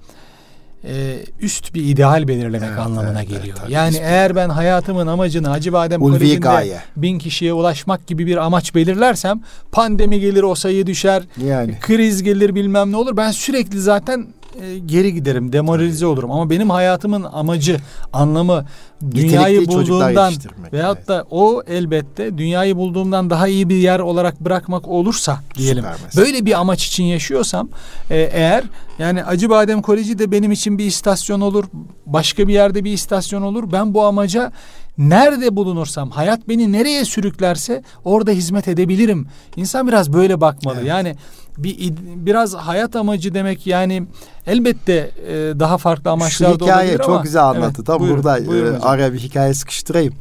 [0.85, 3.57] e, üst bir ideal belirlemek evet, anlamına evet, geliyor.
[3.61, 8.75] Evet, yani eğer ben hayatımın amacını Hacı Badem Koleji'nde bin kişiye ulaşmak gibi bir amaç
[8.75, 9.41] belirlersem
[9.73, 11.79] pandemi gelir o sayı düşer, yani.
[11.81, 13.17] kriz gelir bilmem ne olur.
[13.17, 14.27] Ben sürekli zaten
[14.63, 16.31] e, geri giderim, demoralize olurum.
[16.31, 17.81] Ama benim hayatımın amacı,
[18.13, 18.65] anlamı
[19.11, 20.33] dünyayı bulduğumdan
[20.73, 21.09] veyahut evet.
[21.09, 25.85] da o elbette dünyayı bulduğumdan daha iyi bir yer olarak bırakmak olursa diyelim.
[26.17, 27.69] Böyle bir amaç için yaşıyorsam
[28.11, 28.65] e, eğer
[28.99, 31.65] yani Acıbadem Koleji de benim için bir istasyon olur.
[32.07, 33.73] Başka bir yerde bir istasyon olur.
[33.73, 34.53] Ben bu amaca
[34.99, 39.27] nerede bulunursam, hayat beni nereye sürüklerse orada hizmet edebilirim.
[39.57, 40.77] İnsan biraz böyle bakmalı.
[40.79, 40.89] Evet.
[40.89, 41.17] Yani
[41.59, 44.03] bir biraz hayat amacı demek yani
[44.47, 47.75] elbette e, daha farklı amaçlar da olabilir çok güzel anlattı.
[47.77, 50.15] Evet, Tam buyurun, burada buyurun e, araya bir hikaye sıkıştırayım.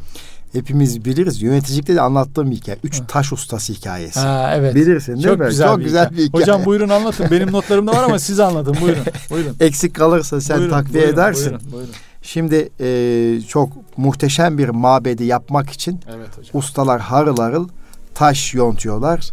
[0.53, 1.41] Hepimiz biliriz.
[1.41, 2.77] Yöneticilikte de anlattığım bir hikaye.
[2.83, 4.19] Üç taş ustası hikayesi.
[4.19, 4.75] Ha, evet.
[4.75, 5.45] Bilirsin değil çok mi?
[5.45, 6.17] Güzel çok bir güzel hikaye.
[6.17, 6.43] bir hikaye.
[6.43, 7.27] Hocam buyurun anlatın.
[7.31, 8.77] Benim notlarımda var ama siz anlatın.
[8.81, 9.03] Buyurun.
[9.29, 9.55] buyurun.
[9.59, 11.49] Eksik kalırsa sen buyurun, takviye buyurun, edersin.
[11.49, 11.93] Buyurun, buyurun.
[12.27, 16.51] Şimdi e, çok muhteşem bir mabedi yapmak için evet hocam.
[16.53, 17.67] ustalar harıl harıl
[18.15, 19.31] taş yontuyorlar.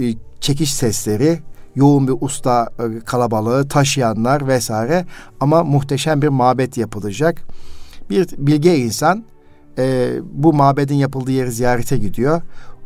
[0.00, 1.38] E, çekiş sesleri,
[1.74, 5.06] yoğun bir usta e, kalabalığı, taşıyanlar vesaire
[5.40, 7.42] ama muhteşem bir mabet yapılacak.
[8.10, 9.24] Bir bilge insan
[9.78, 12.42] e, bu mabedin yapıldığı yeri ziyarete gidiyor.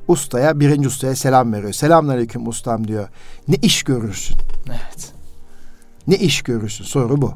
[0.09, 1.73] Ustaya, birinci ustaya selam veriyor.
[1.73, 3.09] Selamünaleyküm ustam diyor.
[3.49, 4.37] Ne iş görürsün?
[4.69, 5.13] Evet.
[6.07, 6.85] Ne iş görürsün?
[6.85, 7.35] Soru bu.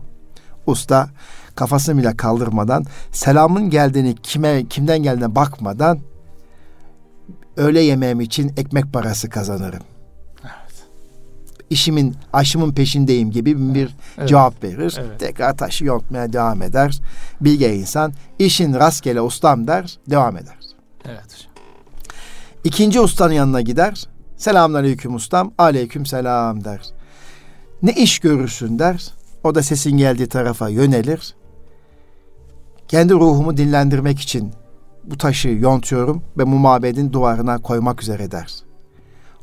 [0.66, 1.08] Usta
[1.56, 5.98] kafasını bile kaldırmadan selamın geldiğini kime kimden geldiğine bakmadan
[7.56, 9.82] öğle yemeğim için ekmek parası kazanırım.
[10.42, 10.84] Evet.
[11.70, 14.28] İşimin, aşımın peşindeyim gibi bir evet.
[14.28, 14.96] cevap verir.
[15.00, 15.20] Evet.
[15.20, 17.00] Tekrar taşı yontmaya devam eder.
[17.40, 20.56] Bilge insan işin rastgele ustam der, devam eder.
[21.04, 21.46] Evet.
[22.64, 24.04] İkinci ustanın yanına gider.
[24.36, 25.52] Selamünaleyküm ustam.
[25.58, 26.80] Aleyküm selam der.
[27.82, 29.10] Ne iş görürsün der.
[29.44, 31.34] O da sesin geldiği tarafa yönelir.
[32.88, 34.52] Kendi ruhumu dinlendirmek için
[35.04, 38.54] bu taşı yontuyorum ve bu mabedin duvarına koymak üzere der.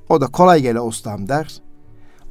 [0.09, 1.61] O da kolay gele ustam der.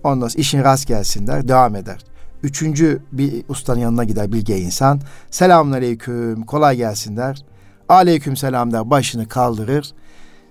[0.05, 2.05] Ondan sonra işin rast gelsin der, devam eder.
[2.42, 5.01] Üçüncü bir ustanın yanına gider bilge insan.
[5.31, 7.44] Selamun aleyküm, kolay gelsin der.
[7.88, 9.92] Aleyküm selam der, başını kaldırır.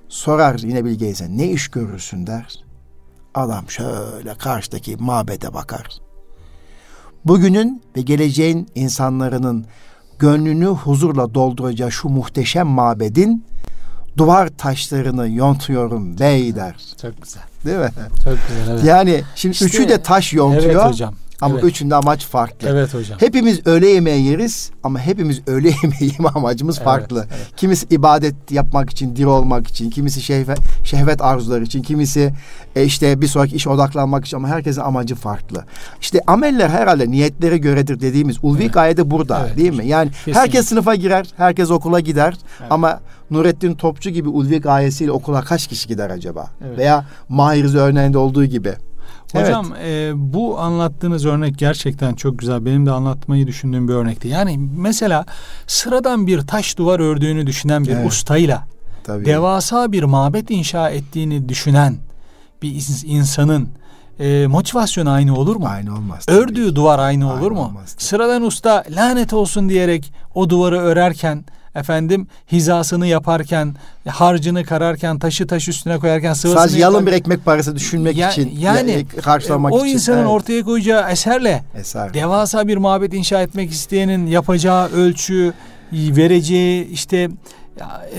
[0.09, 2.63] Sorar yine bilge insan, ne iş görürsün der.
[3.35, 5.87] Adam şöyle karşıdaki mabede bakar.
[7.25, 9.65] Bugünün ve geleceğin insanların
[10.21, 13.45] gönlünü huzurla dolduracağı şu muhteşem mabedin
[14.17, 16.75] duvar taşlarını yontuyorum bey der.
[17.01, 17.43] Çok güzel.
[17.65, 17.89] Değil mi?
[18.23, 18.83] Çok güzel evet.
[18.83, 20.63] Yani şimdi işte, üçü de taş yontuyor.
[20.63, 21.13] Evet hocam.
[21.41, 21.63] Ama evet.
[21.63, 22.67] üçünde amaç farklı.
[22.69, 23.19] Evet hocam.
[23.19, 27.25] Hepimiz öğle yemeği yeriz ama hepimiz öğle yemeği yeme amacımız evet, farklı.
[27.29, 27.55] Evet.
[27.57, 32.33] Kimisi ibadet yapmak için, dir olmak için, kimisi şehvet, şehvet arzuları için, kimisi
[32.75, 35.65] e, işte bir sonraki iş odaklanmak için ama herkesin amacı farklı.
[36.01, 38.73] İşte ameller herhalde niyetlere göredir dediğimiz ulvi evet.
[38.73, 39.87] gayede burada evet, değil mi?
[39.87, 40.39] Yani Kesinlikle.
[40.41, 42.71] herkes sınıfa girer, herkes okula gider evet.
[42.71, 42.99] ama
[43.31, 46.47] Nurettin Topçu gibi ulvi gayesiyle okula kaç kişi gider acaba?
[46.67, 46.77] Evet.
[46.77, 48.73] Veya Mahir örneğinde olduğu gibi.
[49.33, 50.13] Hocam evet.
[50.13, 52.65] e, bu anlattığınız örnek gerçekten çok güzel.
[52.65, 54.27] Benim de anlatmayı düşündüğüm bir örnekti.
[54.27, 55.25] Yani mesela
[55.67, 58.07] sıradan bir taş duvar ördüğünü düşünen bir evet.
[58.07, 58.67] ustayla
[59.03, 59.25] Tabii.
[59.25, 61.97] devasa bir mabet inşa ettiğini düşünen
[62.61, 63.69] bir insanın
[64.19, 65.67] e, motivasyonu aynı olur mu?
[65.67, 66.25] Aynı olmaz.
[66.27, 66.75] Ördüğü tabii.
[66.75, 67.65] duvar aynı, aynı olur mu?
[67.65, 73.75] Olmaz, Sıradan usta lanet olsun diyerek o duvarı örerken efendim hizasını yaparken,
[74.07, 78.59] harcını kararken, taşı taş üstüne koyarken sıvısını Sadece yalın bir ekmek parası düşünmek ya, için
[78.59, 79.85] yani karşılamak o için.
[79.85, 80.29] O insanın evet.
[80.29, 82.13] ortaya koyacağı eserle Eser.
[82.13, 85.53] devasa bir mabet inşa etmek isteyenin yapacağı ölçü,
[85.91, 87.29] vereceği işte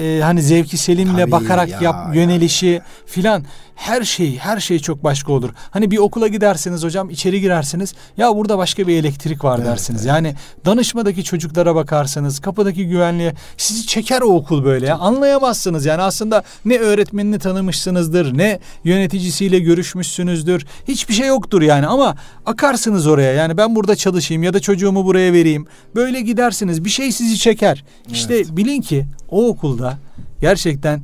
[0.01, 2.83] e, hani zevki selimle Tabii bakarak ya, yap yönelişi ya.
[3.07, 3.45] filan
[3.83, 5.51] her şey her şey çok başka olur.
[5.71, 10.01] Hani bir okula gidersiniz hocam içeri girersiniz ya burada başka bir elektrik var evet, dersiniz.
[10.01, 10.09] Evet.
[10.09, 16.43] Yani danışmadaki çocuklara bakarsınız kapıdaki güvenliğe sizi çeker o okul böyle ya anlayamazsınız yani aslında
[16.65, 22.17] ne öğretmenini tanımışsınızdır ne yöneticisiyle görüşmüşsünüzdür hiçbir şey yoktur yani ama
[22.47, 27.13] akarsınız oraya yani ben burada çalışayım ya da çocuğumu buraya vereyim böyle gidersiniz bir şey
[27.13, 27.85] sizi çeker.
[28.07, 28.17] Evet.
[28.17, 29.99] İşte bilin ki o okulda
[30.41, 31.03] gerçekten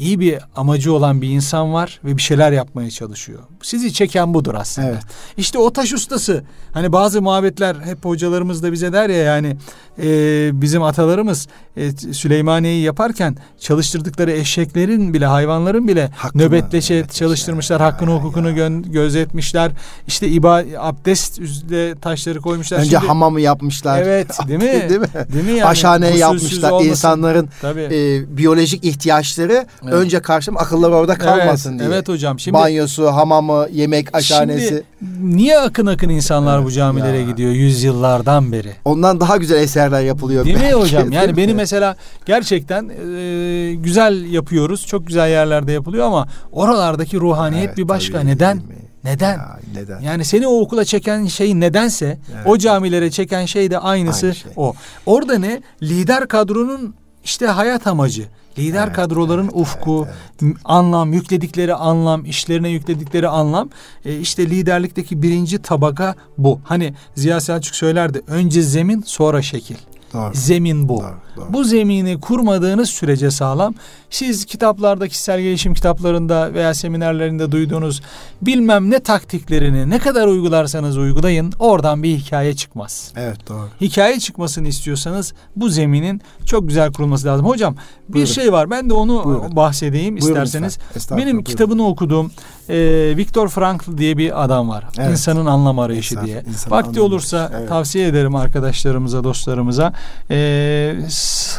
[0.00, 3.38] iyi bir amacı olan bir insan var ve bir şeyler yapmaya çalışıyor.
[3.62, 4.88] Sizi çeken budur aslında.
[4.88, 5.02] Evet.
[5.36, 6.44] İşte o taş ustası.
[6.72, 9.56] Hani bazı muhabbetler hep hocalarımız da bize der ya yani
[10.02, 17.80] e, bizim atalarımız e, Süleymaniye'yi yaparken çalıştırdıkları eşeklerin bile hayvanların bile Hakkını, nöbetleşe evet, çalıştırmışlar.
[17.80, 18.56] Ya, hakkını hukukunu ya.
[18.56, 19.72] Gö- gözetmişler.
[20.06, 22.78] İşte iba abdest üzerine taşları koymuşlar.
[22.78, 24.02] Önce Şimdi, hamamı yapmışlar.
[24.02, 24.88] Evet değil mi?
[24.88, 25.08] değil mi?
[25.32, 25.64] Değil mi yani?
[25.64, 26.70] Aşhaneyi yapmışlar.
[26.70, 26.90] Olmasın.
[26.90, 29.89] İnsanların e, biyolojik ihtiyaçları evet.
[29.90, 31.90] Önce karşım akılları orada kalmasın evet, diye.
[31.90, 32.38] Evet hocam.
[32.38, 34.68] Şimdi Banyosu, hamamı, yemek aşhanesi.
[34.68, 37.26] Şimdi niye akın akın insanlar evet, bu camilere ya.
[37.26, 38.72] gidiyor yüzyıllardan beri?
[38.84, 40.44] Ondan daha güzel eserler yapılıyor.
[40.44, 40.74] Değil belki.
[40.74, 41.12] mi hocam?
[41.12, 44.86] Yani beni mesela gerçekten e, güzel yapıyoruz.
[44.86, 48.18] Çok güzel yerlerde yapılıyor ama oralardaki ruhaniyet evet, bir başka.
[48.18, 48.62] Tabii, Neden?
[49.04, 49.32] Neden?
[49.32, 50.00] Ya, neden?
[50.00, 52.46] Yani seni o okula çeken şey nedense evet.
[52.46, 54.52] o camilere çeken şey de aynısı Aynı şey.
[54.56, 54.74] o.
[55.06, 55.62] Orada ne?
[55.82, 58.28] Lider kadronun işte hayat amacı.
[58.58, 60.56] Lider evet, kadroların evet, ufku, evet, evet.
[60.64, 63.70] anlam, yükledikleri anlam, işlerine yükledikleri anlam.
[64.04, 66.60] E, işte liderlikteki birinci tabaka bu.
[66.64, 68.22] Hani Ziya Selçuk söylerdi.
[68.26, 69.76] Önce zemin sonra şekil.
[70.12, 70.30] Doğru.
[70.34, 71.00] Zemin bu.
[71.00, 71.52] Doğru, doğru.
[71.52, 73.74] Bu zemini kurmadığınız sürece sağlam.
[74.10, 78.02] Siz kitaplarda, kişisel gelişim kitaplarında veya seminerlerinde duyduğunuz
[78.42, 83.12] bilmem ne taktiklerini ne kadar uygularsanız uygulayın oradan bir hikaye çıkmaz.
[83.16, 83.68] Evet doğru.
[83.80, 87.46] Hikaye çıkmasını istiyorsanız bu zeminin çok güzel kurulması lazım.
[87.46, 87.76] Hocam
[88.08, 88.32] bir Buyurun.
[88.32, 89.56] şey var ben de onu Buyurun.
[89.56, 90.78] bahsedeyim Buyurun isterseniz.
[91.10, 91.42] Benim Buyurun.
[91.42, 92.30] kitabını okuduğum
[92.70, 94.84] e, Viktor Frankl diye bir adam var.
[94.98, 95.10] Evet.
[95.10, 96.44] İnsanın anlam arayışı İnsan, diye.
[96.48, 97.68] İnsan Vakti anlam olursa evet.
[97.68, 99.92] tavsiye ederim arkadaşlarımıza, dostlarımıza.
[100.30, 100.96] E,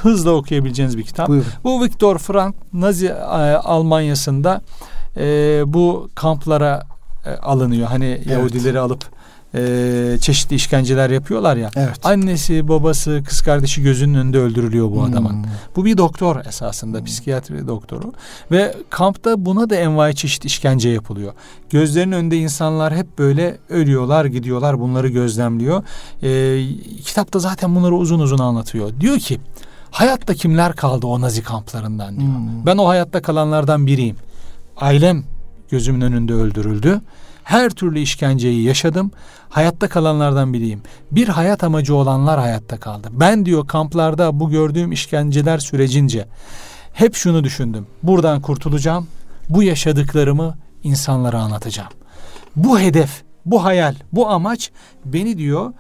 [0.02, 1.28] hızla okuyabileceğiniz bir kitap.
[1.28, 1.48] Buyurun.
[1.64, 3.12] Bu Viktor Frank Nazi e,
[3.56, 4.62] Almanya'sında
[5.18, 5.24] e,
[5.66, 6.84] bu kamplara
[7.26, 7.88] e, alınıyor.
[7.88, 8.28] Hani evet.
[8.28, 9.06] Yahudileri alıp
[9.56, 11.70] e, çeşitli işkenceler yapıyorlar ya.
[11.76, 12.00] Evet.
[12.04, 15.14] Annesi, babası, kız kardeşi gözünün önünde öldürülüyor bu hmm.
[15.14, 15.46] adamın.
[15.76, 17.06] Bu bir doktor esasında, hmm.
[17.06, 18.14] psikiyatri doktoru
[18.52, 21.34] ve kampta buna da envai çeşit işkence yapılıyor.
[21.70, 25.84] Gözlerinin önünde insanlar hep böyle ölüyorlar, gidiyorlar, bunları gözlemliyor.
[26.24, 26.62] E,
[27.04, 28.92] kitapta zaten bunları uzun uzun anlatıyor.
[29.00, 29.40] Diyor ki
[29.92, 32.32] hayatta kimler kaldı o nazi kamplarından diyor.
[32.32, 32.66] Hmm.
[32.66, 34.16] Ben o hayatta kalanlardan biriyim.
[34.78, 35.24] Ailem
[35.70, 37.02] gözümün önünde öldürüldü.
[37.44, 39.12] Her türlü işkenceyi yaşadım.
[39.50, 40.82] Hayatta kalanlardan biriyim.
[41.12, 43.08] Bir hayat amacı olanlar hayatta kaldı.
[43.12, 46.28] Ben diyor kamplarda bu gördüğüm işkenceler sürecince
[46.94, 47.88] hep şunu düşündüm.
[48.04, 49.08] Buradan kurtulacağım.
[49.50, 51.92] Bu yaşadıklarımı insanlara anlatacağım.
[52.56, 54.72] Bu hedef, bu hayal, bu amaç
[55.06, 55.74] beni diyor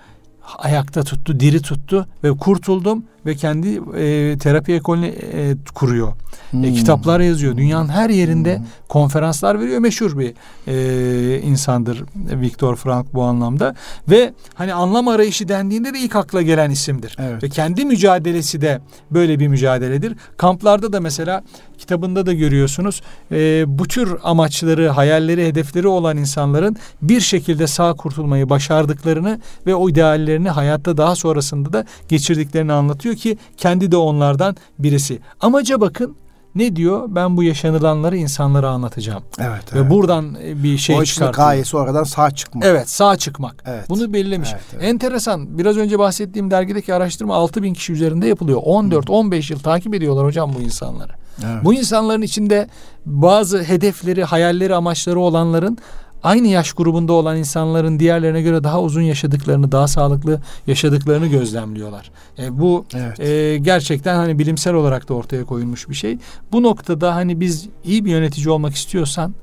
[0.57, 6.07] ayakta tuttu, diri tuttu ve kurtuldum ve kendi e, terapi ekolünü e, kuruyor.
[6.09, 6.13] E,
[6.51, 6.63] hmm.
[6.63, 7.57] E, kitaplar yazıyor.
[7.57, 8.65] Dünyanın her yerinde hmm.
[8.89, 9.79] konferanslar veriyor.
[9.79, 10.33] Meşhur bir
[10.67, 13.75] e, insandır Viktor Frank bu anlamda.
[14.09, 17.17] Ve hani anlam arayışı dendiğinde de ilk akla gelen isimdir.
[17.19, 17.43] Evet.
[17.43, 18.81] Ve kendi mücadelesi de
[19.11, 20.15] böyle bir mücadeledir.
[20.37, 21.43] Kamplarda da mesela
[21.77, 23.01] kitabında da görüyorsunuz.
[23.31, 29.89] E, bu tür amaçları, hayalleri, hedefleri olan insanların bir şekilde sağ kurtulmayı başardıklarını ve o
[29.89, 35.19] ideallerini hayatta daha sonrasında da geçirdiklerini anlatıyor ki kendi de onlardan birisi.
[35.41, 36.15] Amaca bakın
[36.55, 37.03] ne diyor?
[37.07, 39.23] Ben bu yaşanılanları insanlara anlatacağım.
[39.39, 39.73] Evet.
[39.73, 39.91] Ve evet.
[39.91, 41.45] buradan e, bir şey çıkartıyor.
[41.45, 42.65] O gayesi oradan sağ çıkmak.
[42.65, 43.63] Evet sağ çıkmak.
[43.65, 43.89] Evet.
[43.89, 44.49] Bunu belirlemiş.
[44.53, 44.83] Evet, evet.
[44.83, 45.57] Enteresan.
[45.59, 48.61] Biraz önce bahsettiğim dergideki araştırma 6 bin kişi üzerinde yapılıyor.
[48.61, 51.13] 14-15 yıl takip ediyorlar hocam bu insanları.
[51.45, 51.63] Evet.
[51.63, 52.67] Bu insanların içinde
[53.05, 55.77] bazı hedefleri, hayalleri, amaçları olanların
[56.23, 62.11] aynı yaş grubunda olan insanların diğerlerine göre daha uzun yaşadıklarını, daha sağlıklı yaşadıklarını gözlemliyorlar.
[62.39, 63.19] E, bu evet.
[63.19, 66.17] e, gerçekten hani bilimsel olarak da ortaya koyulmuş bir şey.
[66.51, 69.33] Bu noktada hani biz iyi bir yönetici olmak istiyorsan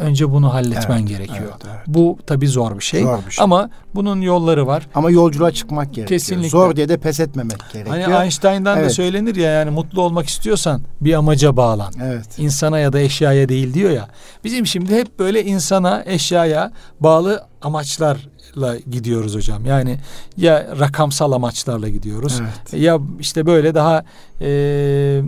[0.00, 1.38] Önce bunu halletmen evet, gerekiyor.
[1.42, 1.80] Evet, evet.
[1.86, 3.02] Bu tabi zor bir şey.
[3.02, 3.44] Zor bir şey.
[3.44, 4.86] Ama bunun yolları var.
[4.94, 6.08] Ama yolculuğa çıkmak gerekiyor.
[6.08, 6.48] Kesinlikle.
[6.48, 7.98] Zor diye de pes etmemek gerekiyor.
[8.00, 8.90] Hani Einstein'dan evet.
[8.90, 11.92] da söylenir ya yani mutlu olmak istiyorsan bir amaca bağlan.
[12.02, 12.38] Evet.
[12.38, 14.08] İnsana ya da eşyaya değil diyor ya.
[14.44, 19.66] Bizim şimdi hep böyle insana, eşyaya bağlı amaçlarla gidiyoruz hocam.
[19.66, 19.98] Yani
[20.36, 22.40] ya rakamsal amaçlarla gidiyoruz.
[22.40, 22.82] Evet.
[22.82, 24.04] Ya işte böyle daha
[24.40, 25.22] e,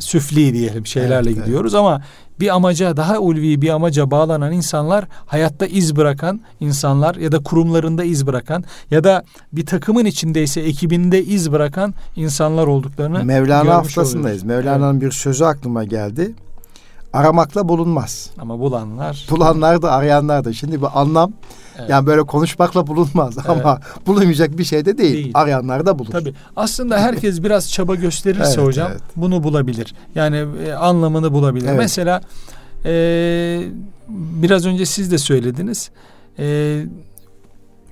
[0.00, 1.80] süfli diyelim şeylerle evet, gidiyoruz evet.
[1.80, 2.02] ama
[2.40, 8.04] bir amaca daha ulvi bir amaca bağlanan insanlar hayatta iz bırakan insanlar ya da kurumlarında
[8.04, 14.42] iz bırakan ya da bir takımın içindeyse ekibinde iz bırakan insanlar olduklarını Mevlana haftasındayız.
[14.42, 15.02] Mevlana'nın evet.
[15.02, 16.34] bir sözü aklıma geldi.
[17.12, 18.30] Aramakla bulunmaz.
[18.38, 19.26] Ama bulanlar.
[19.30, 20.52] Bulanlar da arayanlar da.
[20.52, 21.32] Şimdi bu anlam
[21.78, 21.90] Evet.
[21.90, 23.50] Yani böyle konuşmakla bulunmaz evet.
[23.50, 25.14] ama bulunmayacak bir şey de değil.
[25.14, 25.30] değil.
[25.34, 26.10] Arayanlar da bulur.
[26.10, 26.34] Tabii.
[26.56, 29.02] Aslında herkes biraz çaba gösterirse evet, hocam evet.
[29.16, 29.94] bunu bulabilir.
[30.14, 31.66] Yani e, anlamını bulabilir.
[31.68, 31.78] Evet.
[31.78, 32.20] Mesela
[32.84, 33.62] e,
[34.08, 35.90] biraz önce siz de söylediniz.
[36.38, 36.44] E,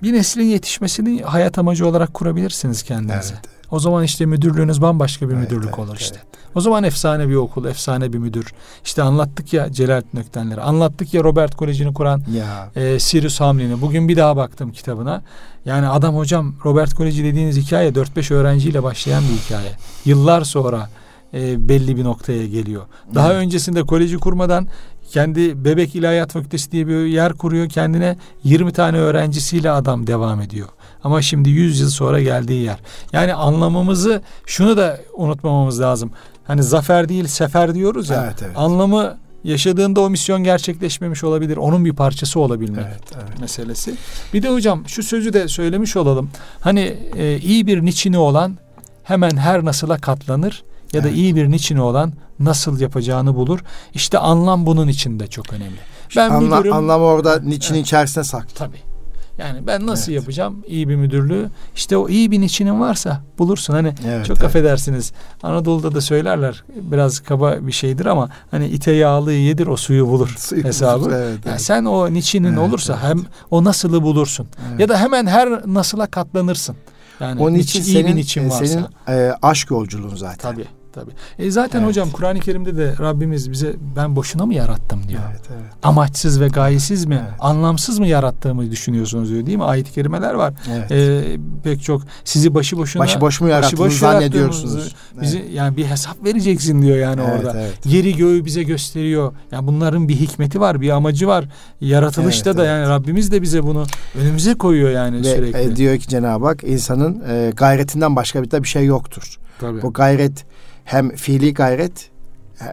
[0.02, 3.34] bir neslin yetişmesini hayat amacı olarak kurabilirsiniz kendinize.
[3.34, 3.59] Evet.
[3.70, 6.16] O zaman işte müdürlüğünüz bambaşka bir evet, müdürlük evet, olur işte.
[6.16, 6.40] Evet.
[6.54, 8.52] O zaman efsane bir okul, efsane bir müdür.
[8.84, 12.70] İşte anlattık ya Celalettin Öktenleri, anlattık ya Robert Koleji'ni kuran ya.
[12.82, 13.80] e, Sirius Hamlin'i.
[13.80, 15.22] Bugün bir daha baktım kitabına.
[15.64, 19.72] Yani adam hocam Robert Koleji dediğiniz hikaye 4-5 öğrenciyle başlayan bir hikaye.
[20.04, 20.88] Yıllar sonra
[21.34, 22.82] e, belli bir noktaya geliyor.
[23.14, 23.36] Daha hmm.
[23.36, 24.68] öncesinde koleji kurmadan
[25.10, 30.68] kendi Bebek İlahiyat Fakültesi diye bir yer kuruyor kendine 20 tane öğrencisiyle adam devam ediyor.
[31.04, 32.78] Ama şimdi 100 yıl sonra geldiği yer.
[33.12, 36.10] Yani anlamımızı şunu da unutmamamız lazım.
[36.44, 38.24] Hani zafer değil sefer diyoruz ya.
[38.24, 38.56] Evet, evet.
[38.56, 41.56] Anlamı yaşadığında o misyon gerçekleşmemiş olabilir.
[41.56, 43.40] Onun bir parçası olabilmek evet, evet.
[43.40, 43.94] meselesi.
[44.34, 46.30] Bir de hocam şu sözü de söylemiş olalım.
[46.60, 48.58] Hani e, iyi bir niçini olan
[49.02, 50.62] hemen her nasıla katlanır
[50.92, 53.60] ya da iyi bir niçini olan nasıl yapacağını bulur.
[53.94, 55.78] İşte anlam bunun içinde çok önemli.
[56.16, 58.54] Ben Anla, müdürüm, anlam orada niçin evet, içerisine saklı.
[58.54, 58.90] Tabii.
[59.38, 60.22] Yani ben nasıl evet.
[60.22, 61.48] yapacağım iyi bir müdürlüğü?
[61.74, 63.74] İşte o iyi bir niçinin varsa bulursun.
[63.74, 64.46] Hani evet, çok evet.
[64.46, 65.12] affedersiniz.
[65.42, 70.34] Anadolu'da da söylerler biraz kaba bir şeydir ama hani ite yağlı yedir o suyu bulur
[70.38, 71.04] suyu hesabı.
[71.04, 71.60] Bulur, evet, yani evet.
[71.60, 73.04] Sen o niçinin evet, olursa evet.
[73.04, 74.46] hem o nasılı bulursun.
[74.70, 74.80] Evet.
[74.80, 76.76] Ya da hemen her nasıla katlanırsın.
[77.20, 78.66] Yani Onun için iyi senin, bir niçin e, varsa.
[78.66, 80.52] Senin e, aşk yolculuğun zaten.
[80.52, 80.79] Tabii.
[80.92, 81.10] Tabii.
[81.38, 81.88] E zaten evet.
[81.88, 85.22] hocam Kur'an-ı Kerim'de de Rabbimiz bize ben boşuna mı yarattım diyor.
[85.30, 85.72] Evet, evet.
[85.82, 87.34] Amaçsız ve gayesiz mi, evet.
[87.40, 89.64] anlamsız mı yarattığımı düşünüyorsunuz diyor değil mi?
[89.64, 90.54] Ayet-i kerimeler var.
[90.72, 90.92] Evet.
[90.92, 91.22] E,
[91.64, 94.94] pek çok sizi başı boşuna başı boş mu yarattığınızı başı zannediyorsunuz.
[95.20, 95.50] Bizi evet.
[95.54, 97.60] yani bir hesap vereceksin diyor yani evet, orada.
[97.60, 97.86] Evet.
[97.86, 99.32] Yeri göğü bize gösteriyor.
[99.52, 101.44] Yani bunların bir hikmeti var, bir amacı var.
[101.80, 102.70] Yaratılışta evet, da evet.
[102.70, 103.84] yani Rabbimiz de bize bunu
[104.20, 105.58] önümüze koyuyor yani ve, sürekli.
[105.58, 109.38] E, diyor ki Cenab-ı Hak insanın e, gayretinden başka bir, bir şey yoktur.
[109.60, 109.82] Tabii.
[109.82, 110.44] Bu gayret
[110.84, 112.10] hem fiili gayret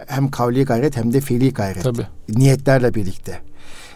[0.08, 1.84] hem kavli gayret hem de fiili gayret.
[1.84, 2.08] Tabii.
[2.30, 3.42] Niyetlerle birlikte.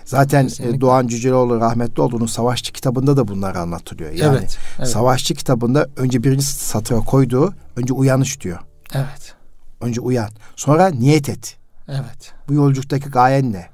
[0.06, 0.82] Zaten e, Kesinlikle.
[0.82, 4.12] Doğan Cüceloğlu rahmetli olduğunu Savaşçı kitabında da bunlar anlatılıyor.
[4.12, 4.88] Yani evet, evet.
[4.88, 8.60] Savaşçı kitabında önce birinci satıra koyduğu önce uyanış diyor.
[8.94, 9.36] Evet.
[9.82, 10.30] Önce uyan.
[10.56, 11.58] Sonra niyet et.
[11.88, 12.34] Evet.
[12.50, 13.66] Bu yolculuktaki gayen ne?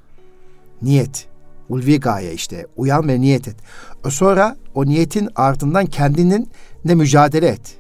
[0.82, 1.28] Niyet.
[1.70, 2.68] Ulvi gaye işte.
[2.76, 3.56] Uyan ve niyet et.
[4.10, 6.52] Sonra o niyetin ardından kendinin
[6.86, 7.78] ne mücadele et.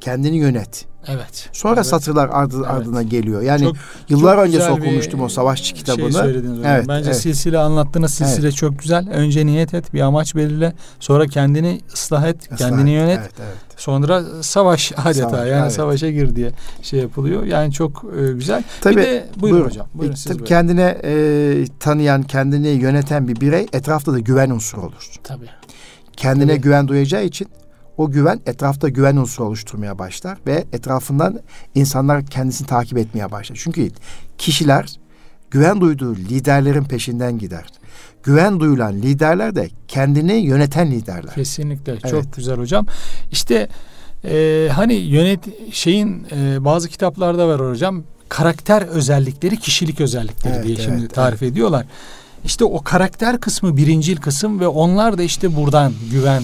[0.00, 0.90] Kendini yönet.
[1.06, 1.48] Evet.
[1.52, 1.86] Sonra evet.
[1.86, 2.70] satırlar ardı, evet.
[2.70, 3.42] ardına geliyor.
[3.42, 3.76] Yani çok,
[4.08, 6.12] yıllar çok önce okumuştum o savaşçı kitabını.
[6.12, 7.20] Şey evet, Bence evet.
[7.20, 8.56] silsile anlattığınız silsile evet.
[8.56, 9.08] çok güzel.
[9.10, 10.72] Önce niyet et, bir amaç belirle.
[11.00, 13.18] Sonra kendini ıslah et, Islah kendini yönet.
[13.18, 13.56] Evet, evet.
[13.76, 15.72] Sonra savaş adeta savaş, yani evet.
[15.72, 16.50] savaşa gir diye
[16.82, 17.44] şey yapılıyor.
[17.44, 18.62] Yani çok e, güzel.
[18.80, 19.86] Tabii, bir de buyurun, buyurun hocam.
[19.94, 25.10] Buyurun, e, tabii kendine e, tanıyan, kendini yöneten bir birey etrafta da güven unsuru olur.
[25.22, 25.46] Tabii.
[26.16, 26.60] Kendine tabii.
[26.60, 27.48] güven duyacağı için
[28.00, 31.40] o güven etrafta güven unsuru oluşturmaya başlar ve etrafından
[31.74, 33.58] insanlar kendisini takip etmeye başlar.
[33.62, 33.90] Çünkü
[34.38, 34.96] kişiler
[35.50, 37.64] güven duyduğu liderlerin peşinden gider.
[38.22, 41.34] Güven duyulan liderler de kendini yöneten liderler.
[41.34, 42.10] Kesinlikle evet.
[42.10, 42.86] çok güzel hocam.
[43.32, 43.68] İşte
[44.24, 45.40] e, hani yönet
[45.72, 51.42] şeyin e, bazı kitaplarda var hocam karakter özellikleri kişilik özellikleri evet, diye evet, şimdi tarif
[51.42, 51.52] evet.
[51.52, 51.86] ediyorlar.
[52.44, 56.42] İşte o karakter kısmı birincil kısım ve onlar da işte buradan güven,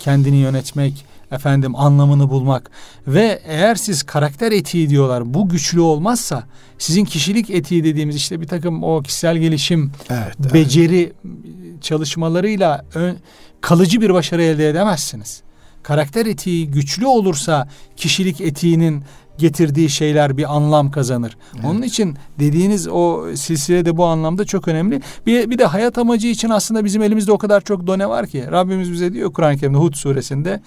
[0.00, 2.70] kendini yönetmek, efendim anlamını bulmak
[3.06, 6.44] ve eğer siz karakter etiği diyorlar bu güçlü olmazsa
[6.78, 11.82] sizin kişilik etiği dediğimiz işte bir takım o kişisel gelişim evet, beceri evet.
[11.82, 13.16] çalışmalarıyla ön,
[13.60, 15.42] kalıcı bir başarı elde edemezsiniz.
[15.82, 19.04] Karakter etiği güçlü olursa kişilik etiğinin
[19.38, 21.36] getirdiği şeyler bir anlam kazanır.
[21.54, 21.64] Evet.
[21.64, 25.00] Onun için dediğiniz o silsile de bu anlamda çok önemli.
[25.26, 28.44] Bir, bir de hayat amacı için aslında bizim elimizde o kadar çok done var ki.
[28.50, 30.60] Rabbimiz bize diyor Kur'an-ı Kerim'de Hud suresinde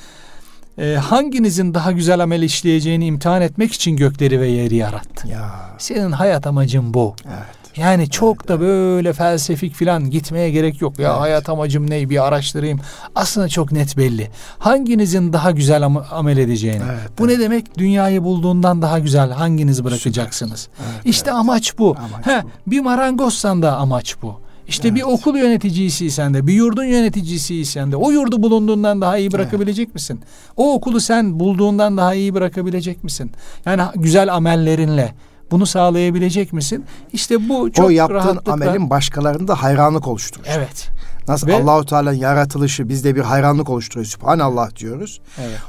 [0.77, 5.27] e, hanginizin daha güzel amel işleyeceğini imtihan etmek için gökleri ve yeri yarattı.
[5.27, 5.51] Ya.
[5.77, 7.15] Senin hayat amacın bu.
[7.27, 7.58] Evet.
[7.79, 10.99] Yani çok evet, da böyle felsefik filan gitmeye gerek yok.
[10.99, 11.19] Ya evet.
[11.19, 12.79] hayat amacım ne bir araştırayım.
[13.15, 14.29] Aslında çok net belli.
[14.59, 16.83] Hanginizin daha güzel am- amel edeceğini.
[16.89, 17.37] Evet, Bu evet.
[17.37, 17.77] ne demek?
[17.77, 20.67] Dünyayı bulduğundan daha güzel hanginiz bırakacaksınız?
[20.79, 21.39] Evet, işte evet.
[21.39, 21.95] amaç bu.
[21.97, 22.71] Amaç He, bu.
[22.71, 24.39] Bir marangozsan da amaç bu.
[24.67, 24.97] İşte evet.
[24.97, 29.95] bir okul yöneticisiysen de, bir yurdun yöneticisiysen de o yurdu bulunduğundan daha iyi bırakabilecek evet.
[29.95, 30.19] misin?
[30.57, 33.31] O okulu sen bulduğundan daha iyi bırakabilecek misin?
[33.65, 35.13] Yani güzel amellerinle
[35.51, 36.85] bunu sağlayabilecek misin?
[37.13, 38.53] İşte bu çok O yaptığın rahatlıkla...
[38.53, 40.45] amelin başkalarında hayranlık oluşturur.
[40.47, 40.89] Evet.
[41.27, 41.55] Nasıl Ve...
[41.55, 44.05] Allahu Teala'nın yaratılışı bizde bir hayranlık oluşturuyor.
[44.05, 45.21] Sübhanallah diyoruz.
[45.39, 45.59] Evet.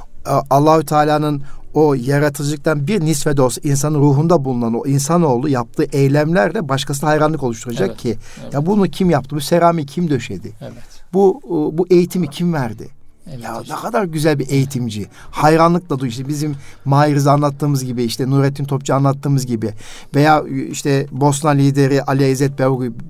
[0.49, 6.69] Allahü Teala'nın o yaratıcılıktan bir nisve de olsa insanın ruhunda bulunan o insanoğlu yaptığı eylemlerle
[6.69, 8.53] başkasına hayranlık oluşturacak evet, ki evet.
[8.53, 9.35] ya bunu kim yaptı?
[9.35, 10.51] Bu seramik kim döşedi?
[10.61, 10.73] Evet.
[11.13, 11.41] Bu
[11.73, 13.00] bu eğitimi kim verdi?
[13.27, 13.77] Evet, ya hocam.
[13.77, 15.07] ne kadar güzel bir eğitimci.
[15.31, 16.11] Hayranlıkla duyuyor.
[16.11, 16.55] İşte bizim
[16.85, 19.73] Mahir anlattığımız gibi işte Nurettin Topçu anlattığımız gibi
[20.15, 22.59] veya işte Bosna lideri Ali İzzet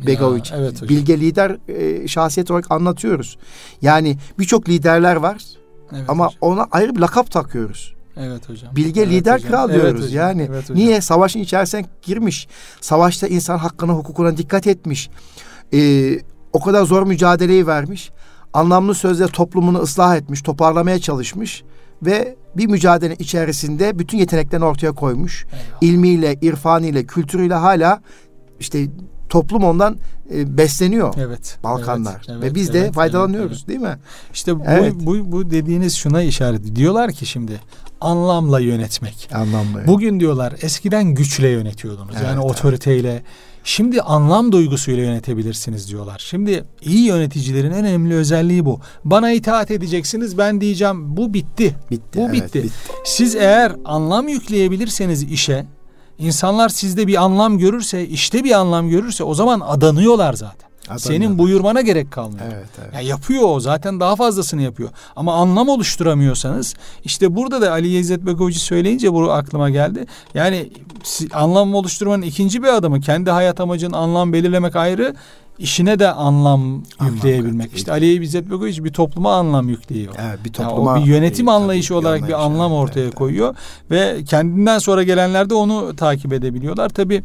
[0.07, 3.37] Begoviç evet bilge lider e, şahsiyet olarak anlatıyoruz.
[3.81, 5.43] Yani birçok liderler var
[5.91, 6.37] evet, ama hocam.
[6.41, 7.93] ona ayrı bir lakap takıyoruz.
[8.17, 8.75] Evet hocam.
[8.75, 9.49] Bilge evet lider hocam.
[9.49, 9.89] kral diyoruz.
[9.91, 10.27] Evet hocam.
[10.27, 10.77] Yani evet hocam.
[10.77, 12.47] niye savaşın içerisine girmiş.
[12.81, 15.09] Savaşta insan hakkına, hukukuna dikkat etmiş.
[15.73, 16.19] Ee,
[16.53, 18.11] o kadar zor mücadeleyi vermiş.
[18.53, 21.63] Anlamlı sözle toplumunu ıslah etmiş, toparlamaya çalışmış
[22.03, 25.45] ve bir mücadele içerisinde bütün yeteneklerini ortaya koymuş.
[25.45, 25.77] Eyvallah.
[25.81, 28.01] İlmiyle, irfanıyla, kültürüyle hala
[28.59, 28.87] işte
[29.29, 29.97] toplum ondan
[30.33, 31.13] e, besleniyor.
[31.17, 31.57] Evet.
[31.63, 33.97] Balkanlar evet, evet, ve biz de evet, faydalanıyoruz evet, değil mi?
[34.33, 34.93] İşte bu, Evet.
[34.95, 37.61] bu bu dediğiniz şuna işaret diyorlar ki şimdi
[38.01, 39.29] anlamla yönetmek.
[39.33, 39.87] Anlamlı.
[39.87, 42.15] Bugün diyorlar eskiden güçle yönetiyordunuz.
[42.15, 42.45] Evet, yani evet.
[43.63, 46.23] Şimdi anlam duygusuyla yönetebilirsiniz diyorlar.
[46.25, 48.79] Şimdi iyi yöneticilerin en önemli özelliği bu.
[49.05, 51.75] Bana itaat edeceksiniz ben diyeceğim bu bitti.
[51.91, 52.19] bitti.
[52.19, 52.69] bu evet, bitti.
[53.05, 55.65] Siz eğer anlam yükleyebilirseniz işe
[56.17, 60.70] insanlar sizde bir anlam görürse işte bir anlam görürse o zaman adanıyorlar zaten.
[60.91, 61.25] Adanıyorlar.
[61.25, 62.45] Senin buyurmana gerek kalmıyor.
[62.53, 62.93] Evet, evet.
[62.93, 64.89] Ya yapıyor o zaten daha fazlasını yapıyor.
[65.15, 66.73] Ama anlam oluşturamıyorsanız
[67.03, 70.05] işte burada da Ali İzzet Begovici söyleyince bu aklıma geldi.
[70.33, 70.69] Yani
[71.33, 75.15] anlam oluşturmanın ikinci bir adımı kendi hayat amacının anlam belirlemek ayrı
[75.61, 77.67] işine de anlam, yükleyebilmek.
[77.67, 77.77] evet.
[77.77, 80.13] İşte Ali İzzet Begovici bir topluma anlam yükleyiyor.
[80.19, 83.01] Evet, bir Yani topluma o bir yönetim e, anlayışı olarak bir anlayış, anlam evet, ortaya
[83.01, 83.55] evet, koyuyor
[83.91, 86.89] ve kendinden sonra gelenler de onu takip edebiliyorlar.
[86.89, 87.23] Tabi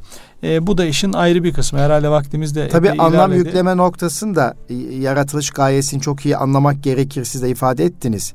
[0.61, 1.79] bu da işin ayrı bir kısmı.
[1.79, 3.49] Herhalde vaktimiz de Tabii epey anlam ilerledi.
[3.49, 7.25] yükleme noktasında e, yaratılış gayesini çok iyi anlamak gerekir.
[7.25, 8.35] Siz de ifade ettiniz.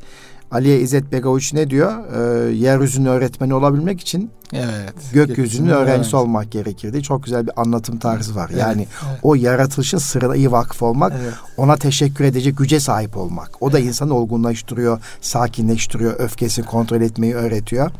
[0.51, 1.91] Aliye İzzet Begoviç ne diyor?
[1.91, 4.93] Ee, yeryüzünün öğretmeni olabilmek için Evet.
[5.13, 6.15] gökyüzünün öğrencisi öğrencisi.
[6.15, 7.03] olmak gerekirdi.
[7.03, 8.49] Çok güzel bir anlatım tarzı var.
[8.53, 9.19] Evet, Yani evet.
[9.23, 11.33] o yaratılışın sırrına iyi vakıf olmak, Evet.
[11.57, 13.61] ona teşekkür edecek güce sahip olmak.
[13.61, 17.91] O da insanı olgunlaştırıyor, sakinleştiriyor, öfkesini kontrol etmeyi öğretiyor.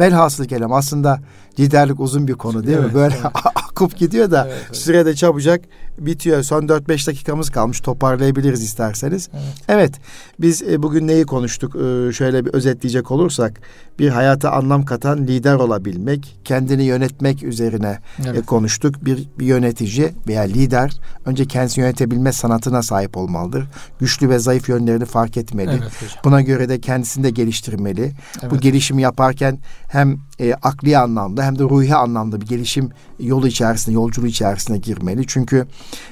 [0.00, 1.20] Velhasıl kelam aslında
[1.58, 2.82] liderlik uzun bir konu değil mi?
[2.84, 3.32] Evet, Böyle evet.
[3.70, 4.76] akıp gidiyor da Evet, evet.
[4.76, 5.60] sürede çabucak
[5.98, 6.42] bitiyor.
[6.42, 7.80] Son 4-5 dakikamız kalmış.
[7.80, 9.28] Toparlayabiliriz isterseniz.
[9.34, 9.44] Evet.
[9.68, 9.92] Evet,
[10.40, 11.76] biz e, bugün neyi konuştuk?
[11.76, 13.60] E, şöyle bir özetleyecek olursak,
[13.98, 15.97] bir hayata anlam katan lider olabilmek,
[16.44, 18.46] kendini yönetmek üzerine e, Evet.
[18.46, 19.04] konuştuk.
[19.04, 20.92] Bir, bir yönetici veya lider
[21.24, 23.68] önce kendisini yönetebilme sanatına sahip olmalıdır.
[24.00, 25.70] Güçlü ve zayıf yönlerini fark etmeli.
[25.70, 26.18] Evet hocam.
[26.24, 28.12] Buna göre de kendisini de geliştirmeli.
[28.42, 28.62] Bu Evet.
[28.62, 34.26] gelişimi yaparken hem e, akli anlamda hem de ruhi anlamda bir gelişim yolu içerisinde, yolculuğu
[34.26, 35.26] içerisine girmeli.
[35.26, 35.66] Çünkü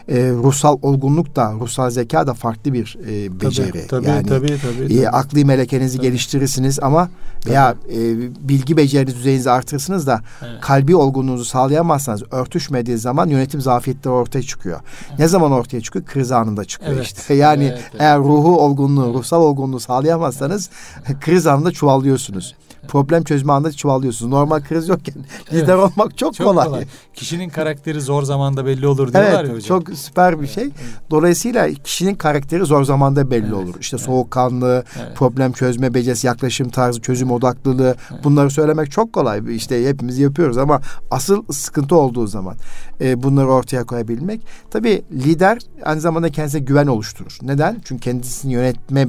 [0.09, 3.73] e, ruhsal olgunluk da, ruhsal zeka da farklı bir e, beceri.
[3.73, 5.09] Tabii, tabii, yani tabii, tabii, e, tabii.
[5.09, 6.07] akli melekenizi Tabii.
[6.07, 7.09] geliştirirsiniz ama
[7.47, 7.99] veya e,
[8.49, 10.61] bilgi beceri düzeyinizi artırırsınız da Evet.
[10.61, 14.81] kalbi olgunluğunuzu sağlayamazsanız örtüşmediği zaman yönetim zafiyetleri ortaya çıkıyor.
[15.19, 16.05] Ne zaman ortaya çıkıyor?
[16.05, 17.05] Kriz anında çıkıyor Evet.
[17.07, 17.35] işte.
[17.47, 18.01] Yani Evet, evet.
[18.01, 20.71] eğer ruhu olgunluğu, ruhsal olgunluğu sağlayamazsanız
[21.21, 22.55] kriz anında çuvallıyorsunuz.
[22.89, 24.31] Problem çözme anında çuvallıyorsunuz.
[24.33, 25.15] Normal kriz yokken
[25.53, 25.63] Evet.
[25.63, 26.67] lider olmak çok, Çok kolay.
[26.67, 26.85] kolay.
[27.15, 29.81] Kişinin karakteri zor zamanda belli olur diyorlar Evet, ya hocam.
[29.85, 30.69] çok süper bir şey.
[31.11, 33.75] Dolayısıyla kişinin karakteri zor zamanda belli Evet, olur.
[33.81, 34.07] İşte evet.
[34.07, 35.17] soğukkanlı, Evet.
[35.17, 39.57] problem çözme becerisi, yaklaşım tarzı, çözüm odaklılığı bunları söylemek çok kolay.
[39.57, 40.81] İşte hepimiz yapıyoruz ama
[41.11, 42.55] asıl sıkıntı olduğu zaman
[43.01, 44.41] e, bunları ortaya koyabilmek.
[44.71, 47.39] Tabii lider aynı zamanda kendisine güven oluşturur.
[47.43, 47.81] Neden?
[47.85, 49.07] Çünkü kendisini yönetme e,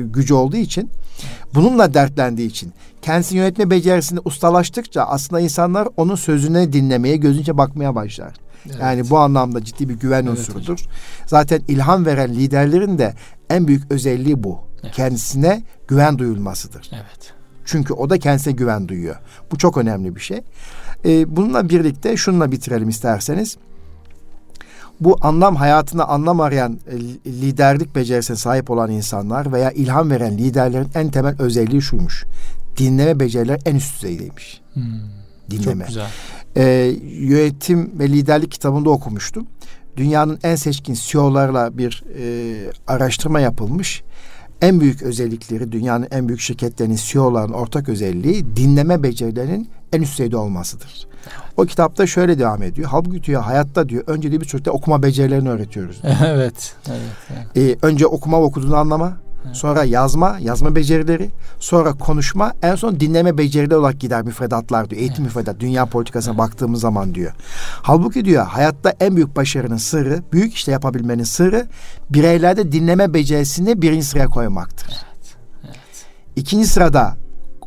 [0.00, 0.90] gücü olduğu için
[1.54, 2.72] bununla dertlendiği için
[3.02, 8.34] kendisini yönetme becerisinde ustalaştıkça aslında insanlar onun sözüne dinlemeye, gözünce bakmaya başlar.
[8.66, 8.76] Evet.
[8.80, 10.86] Yani bu anlamda ciddi bir güven Evet unsurudur.
[11.26, 13.14] Zaten ilham veren liderlerin de
[13.50, 14.58] en büyük özelliği bu.
[14.82, 14.94] Evet.
[14.94, 16.90] Kendisine güven duyulmasıdır.
[16.92, 17.32] Evet.
[17.64, 19.16] Çünkü o da kendisine güven duyuyor.
[19.50, 20.40] Bu çok önemli bir şey.
[21.04, 23.56] Ee, bununla birlikte şununla bitirelim isterseniz.
[25.00, 26.98] Bu anlam hayatında anlam arayan e,
[27.30, 32.24] liderlik becerisine sahip olan insanlar veya ilham veren liderlerin en temel özelliği şuymuş.
[32.76, 34.60] Dinleme becerileri en üst düzeydeymiş.
[34.74, 34.82] Hmm.
[35.50, 35.84] Dinleme.
[35.84, 36.06] Çok güzel.
[36.56, 39.46] Ee, yönetim ve liderlik kitabında okumuştum.
[39.96, 44.02] Dünyanın en seçkin CEO'larla bir e, araştırma yapılmış.
[44.62, 50.36] En büyük özellikleri dünyanın en büyük şirketlerinin CEO'ların ortak özelliği dinleme becerilerinin en üst düzeyde
[50.36, 51.06] olmasıdır.
[51.56, 52.88] O kitapta şöyle devam ediyor.
[52.90, 56.00] Halbuki diyor hayatta diyor önce de bir çocukta okuma becerilerini öğretiyoruz.
[56.26, 56.74] evet.
[56.88, 57.00] Evet.
[57.30, 57.80] evet.
[57.82, 59.16] Ee, önce okuma okuduğunu anlama,
[59.52, 65.00] sonra yazma, yazma becerileri, sonra konuşma, en son dinleme becerileri olarak gider müfredatlar diyor.
[65.00, 67.32] Eğitim müfredat, dünya politikasına baktığımız zaman diyor.
[67.82, 71.66] Halbuki diyor hayatta en büyük başarının sırrı, büyük işte yapabilmenin sırrı
[72.10, 74.96] bireylerde dinleme becerisini birinci sıraya koymaktır.
[75.64, 75.76] Evet.
[76.36, 77.16] İkinci sırada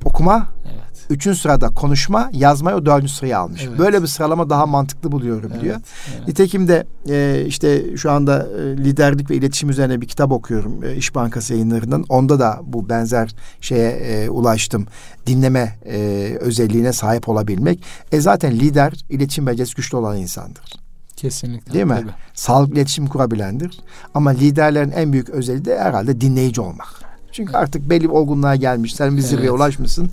[0.05, 0.82] okuma, Evet.
[1.09, 3.65] Üçüncü sırada konuşma, yazmayı o dördüncü sıraya almış.
[3.67, 3.79] Evet.
[3.79, 5.75] Böyle bir sıralama daha mantıklı buluyorum diyor.
[6.15, 6.27] Evet.
[6.27, 10.95] Nitekim de e, işte şu anda e, liderlik ve iletişim üzerine bir kitap okuyorum e,
[10.95, 12.05] İş Bankası yayınlarından.
[12.09, 14.87] Onda da bu benzer şeye e, ulaştım.
[15.27, 15.97] Dinleme e,
[16.39, 17.83] özelliğine sahip olabilmek.
[18.11, 20.83] E zaten lider iletişim becerisi güçlü olan insandır.
[21.15, 21.73] Kesinlikle.
[21.73, 21.99] Değil mi?
[22.01, 22.11] Tabii.
[22.33, 23.79] Sağlıklı iletişim kurabilendir.
[24.13, 27.02] Ama liderlerin en büyük özelliği de herhalde dinleyici olmak.
[27.33, 28.95] Çünkü artık belli bir olgunluğa gelmiş.
[28.95, 29.59] Sen bir zirveye evet.
[29.59, 30.09] ulaşmışsın.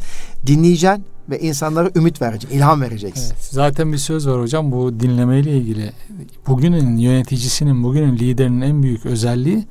[0.46, 3.32] Dinleyeceksin ve insanlara ümit vereceksin, ilham vereceksin.
[3.34, 5.92] Evet, zaten bir söz var hocam bu dinlemeyle ilgili.
[6.46, 9.64] Bugünün yöneticisinin, bugünün liderinin en büyük özelliği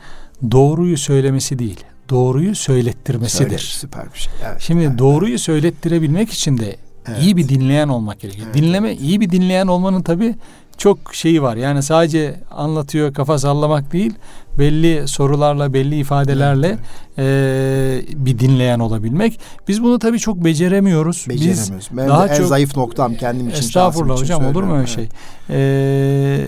[0.51, 1.79] doğruyu söylemesi değil,
[2.09, 3.49] doğruyu söylettirmesidir.
[3.49, 4.33] Söyle, süper bir şey.
[4.47, 4.97] Evet, Şimdi evet.
[4.97, 6.75] doğruyu söylettirebilmek için de
[7.07, 7.23] evet.
[7.23, 8.45] iyi bir dinleyen olmak gerekiyor.
[8.45, 8.55] Evet.
[8.55, 10.35] Dinleme, iyi bir dinleyen olmanın tabii
[10.79, 11.55] çok şeyi var.
[11.55, 14.13] Yani sadece anlatıyor kafa sallamak değil
[14.59, 16.79] belli sorularla belli ifadelerle evet,
[17.17, 18.09] evet.
[18.09, 19.39] E, bir dinleyen olabilmek.
[19.67, 21.25] Biz bunu tabii çok beceremiyoruz.
[21.29, 21.89] Beceremiyoruz.
[21.91, 23.59] Biz ben daha en çok zayıf noktam kendim için.
[23.59, 24.89] Estağfurullah hocam olur mu öyle evet.
[24.89, 25.09] şey?
[25.49, 26.47] E,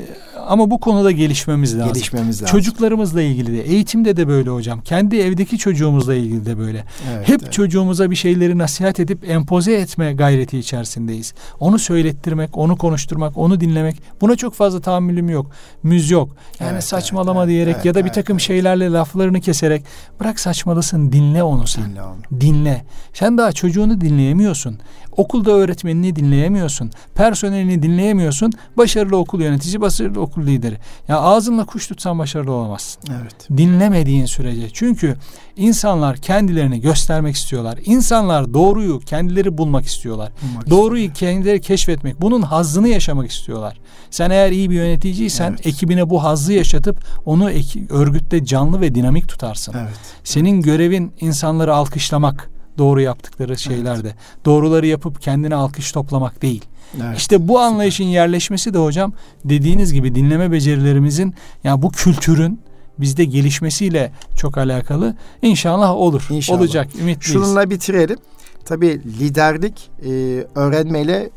[0.52, 1.94] ama bu konuda gelişmemiz lazım.
[1.94, 2.58] Gelişmemiz lazım.
[2.58, 4.82] Çocuklarımızla ilgili de eğitimde de böyle hocam.
[4.82, 6.86] Kendi evdeki çocuğumuzla ilgili de böyle.
[7.14, 7.54] Evet, Hep evet.
[7.54, 11.34] çocuğumuza bir şeyleri nasihat edip empoze etme gayreti içerisindeyiz.
[11.60, 13.96] Onu söylettirmek, onu konuşturmak, onu dinlemek.
[14.22, 15.52] Buna çok fazla tahammülüm yok.
[15.84, 16.30] Müz yok.
[16.60, 18.42] Yani evet, saçmalama evet, diyerek evet, ya da bir takım evet.
[18.42, 19.84] şeylerle laflarını keserek
[20.20, 21.86] bırak saçmalısın dinle onu sen.
[21.86, 22.42] Dinle onu.
[22.42, 22.86] Dinle.
[23.14, 24.80] Sen daha çocuğunu dinleyemiyorsun.
[25.18, 26.92] Okulda öğretmenini dinleyemiyorsun.
[27.16, 28.52] Personelini dinleyemiyorsun.
[28.78, 30.78] Başarılı okul yönetici, başarılı okul lideri.
[31.08, 33.04] Ya ağzınla kuş tutsan başarılı olamazsın.
[33.22, 33.58] Evet.
[33.58, 34.70] Dinlemediğin sürece.
[34.70, 35.16] Çünkü
[35.56, 37.80] insanlar kendilerini göstermek istiyorlar.
[37.86, 40.32] İnsanlar doğruyu kendileri bulmak istiyorlar.
[40.42, 41.34] Bulmak doğruyu istiyor.
[41.34, 43.78] kendileri keşfetmek, bunun hazzını yaşamak istiyorlar.
[44.10, 45.68] Sen eğer iyi bir yöneticiysen evet.
[45.68, 47.50] ekibine bu hazzı yaşatıp onu
[47.90, 49.76] örgütte canlı ve dinamik tutarsın.
[49.78, 49.94] Evet.
[50.24, 52.50] Senin görevin insanları alkışlamak
[52.82, 54.08] doğru yaptıkları şeylerde.
[54.08, 54.46] Evet.
[54.46, 56.66] Doğruları yapıp kendine alkış toplamak değil.
[57.04, 57.18] Evet.
[57.18, 59.14] İşte bu anlayışın yerleşmesi de hocam
[59.46, 62.60] dediğiniz gibi dinleme becerilerimizin yani bu kültürün
[62.98, 65.16] bizde gelişmesiyle çok alakalı.
[65.42, 66.28] İnşallah olur.
[66.30, 66.60] İnşallah.
[66.60, 66.88] Olacak.
[67.02, 67.34] Ümitliyiz.
[67.34, 68.18] Şununla bitirelim.
[68.66, 70.10] Tabii liderlik e,
[70.56, 71.30] öğrenmeyle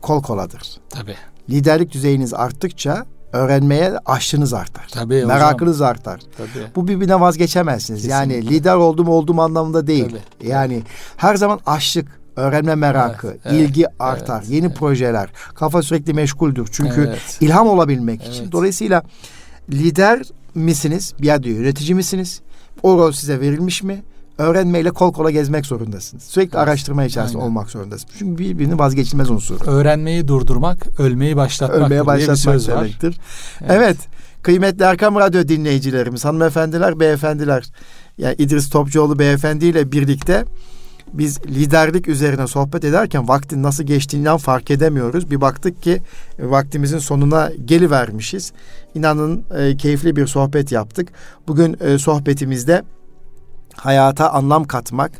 [0.00, 0.62] kol koladır.
[0.90, 1.16] Tabii.
[1.50, 4.86] Liderlik düzeyiniz arttıkça öğrenmeye aşkınız artar.
[4.92, 5.88] Tabii Merakınız hocam.
[5.88, 6.20] artar.
[6.36, 6.66] Tabii.
[6.76, 8.02] Bu birbirine vazgeçemezsiniz.
[8.02, 8.34] Kesinlikle.
[8.34, 10.08] Yani lider oldum oldum anlamında değil.
[10.08, 10.48] Tabii.
[10.48, 10.82] Yani
[11.16, 14.40] her zaman açlık, öğrenme merakı, evet, ilgi evet, artar.
[14.40, 14.76] Evet, Yeni evet.
[14.76, 16.68] projeler, kafa sürekli meşguldür.
[16.72, 17.38] Çünkü evet.
[17.40, 18.34] ilham olabilmek evet.
[18.34, 18.52] için.
[18.52, 19.02] Dolayısıyla
[19.70, 20.22] lider
[20.54, 21.14] misiniz?
[21.20, 22.40] Bir yerde yönetici misiniz?
[22.82, 24.02] O rol size verilmiş mi?
[24.40, 26.22] Öğrenmeyle kol kola gezmek zorundasınız.
[26.22, 27.50] Sürekli araştırma içerisinde Aynen.
[27.50, 28.14] olmak zorundasınız.
[28.18, 29.60] Çünkü birbirini vazgeçilmez unsur.
[29.66, 33.08] Öğrenmeyi durdurmak, ölmeyi başlatmak Ölmeye başlatmak bir söz demektir.
[33.08, 33.14] Var.
[33.60, 33.70] Evet.
[33.70, 33.96] evet.
[34.42, 37.64] Kıymetli Erkam Radyo dinleyicilerimiz, hanımefendiler, beyefendiler.
[38.18, 40.44] Yani İdris Topçuoğlu beyefendi ile birlikte
[41.12, 45.30] biz liderlik üzerine sohbet ederken vaktin nasıl geçtiğinden fark edemiyoruz.
[45.30, 46.02] Bir baktık ki
[46.38, 48.52] vaktimizin sonuna gelivermişiz.
[48.94, 51.08] İnanın e, keyifli bir sohbet yaptık.
[51.48, 52.82] Bugün e, sohbetimizde
[53.84, 55.12] hayata anlam katmak,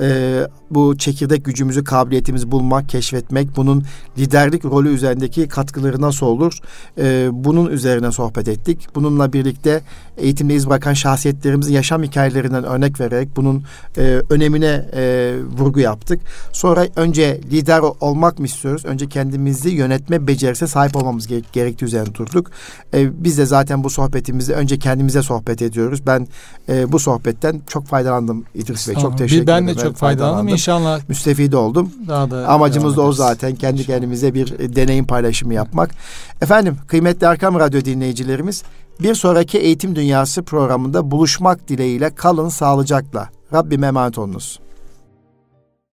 [0.00, 0.40] e,
[0.70, 3.84] bu çekirdek gücümüzü, kabiliyetimizi bulmak, keşfetmek, bunun
[4.18, 6.58] liderlik rolü üzerindeki katkıları nasıl olur?
[6.98, 8.88] E, bunun üzerine sohbet ettik.
[8.94, 9.82] Bununla birlikte
[10.16, 13.64] eğitimde iz bırakan şahsiyetlerimizin yaşam hikayelerinden örnek vererek bunun
[13.96, 16.20] e, önemine e, vurgu yaptık.
[16.52, 18.84] Sonra önce lider olmak mı istiyoruz?
[18.84, 22.50] Önce kendimizi yönetme becerisine sahip olmamız gere- gerektiği üzerine durduk.
[22.94, 26.06] E, biz de zaten bu sohbetimizde önce kendimize sohbet ediyoruz.
[26.06, 26.28] Ben
[26.68, 28.94] e, bu sohbetten çok faydalandım İdris Bey.
[28.94, 29.46] Çok teşekkür ederim.
[29.46, 30.48] Ben de çok faydalandım.
[30.48, 31.90] İnşallah müstefide oldum.
[32.08, 33.54] Daha da Amacımız da o zaten.
[33.54, 33.96] Kendi İnşallah.
[33.98, 35.90] kendimize bir deneyim paylaşımı yapmak.
[36.42, 38.62] Efendim kıymetli Arkam Radyo dinleyicilerimiz
[39.00, 43.28] bir sonraki Eğitim Dünyası programında buluşmak dileğiyle kalın sağlıcakla.
[43.52, 44.60] Rabbim emanet olunuz.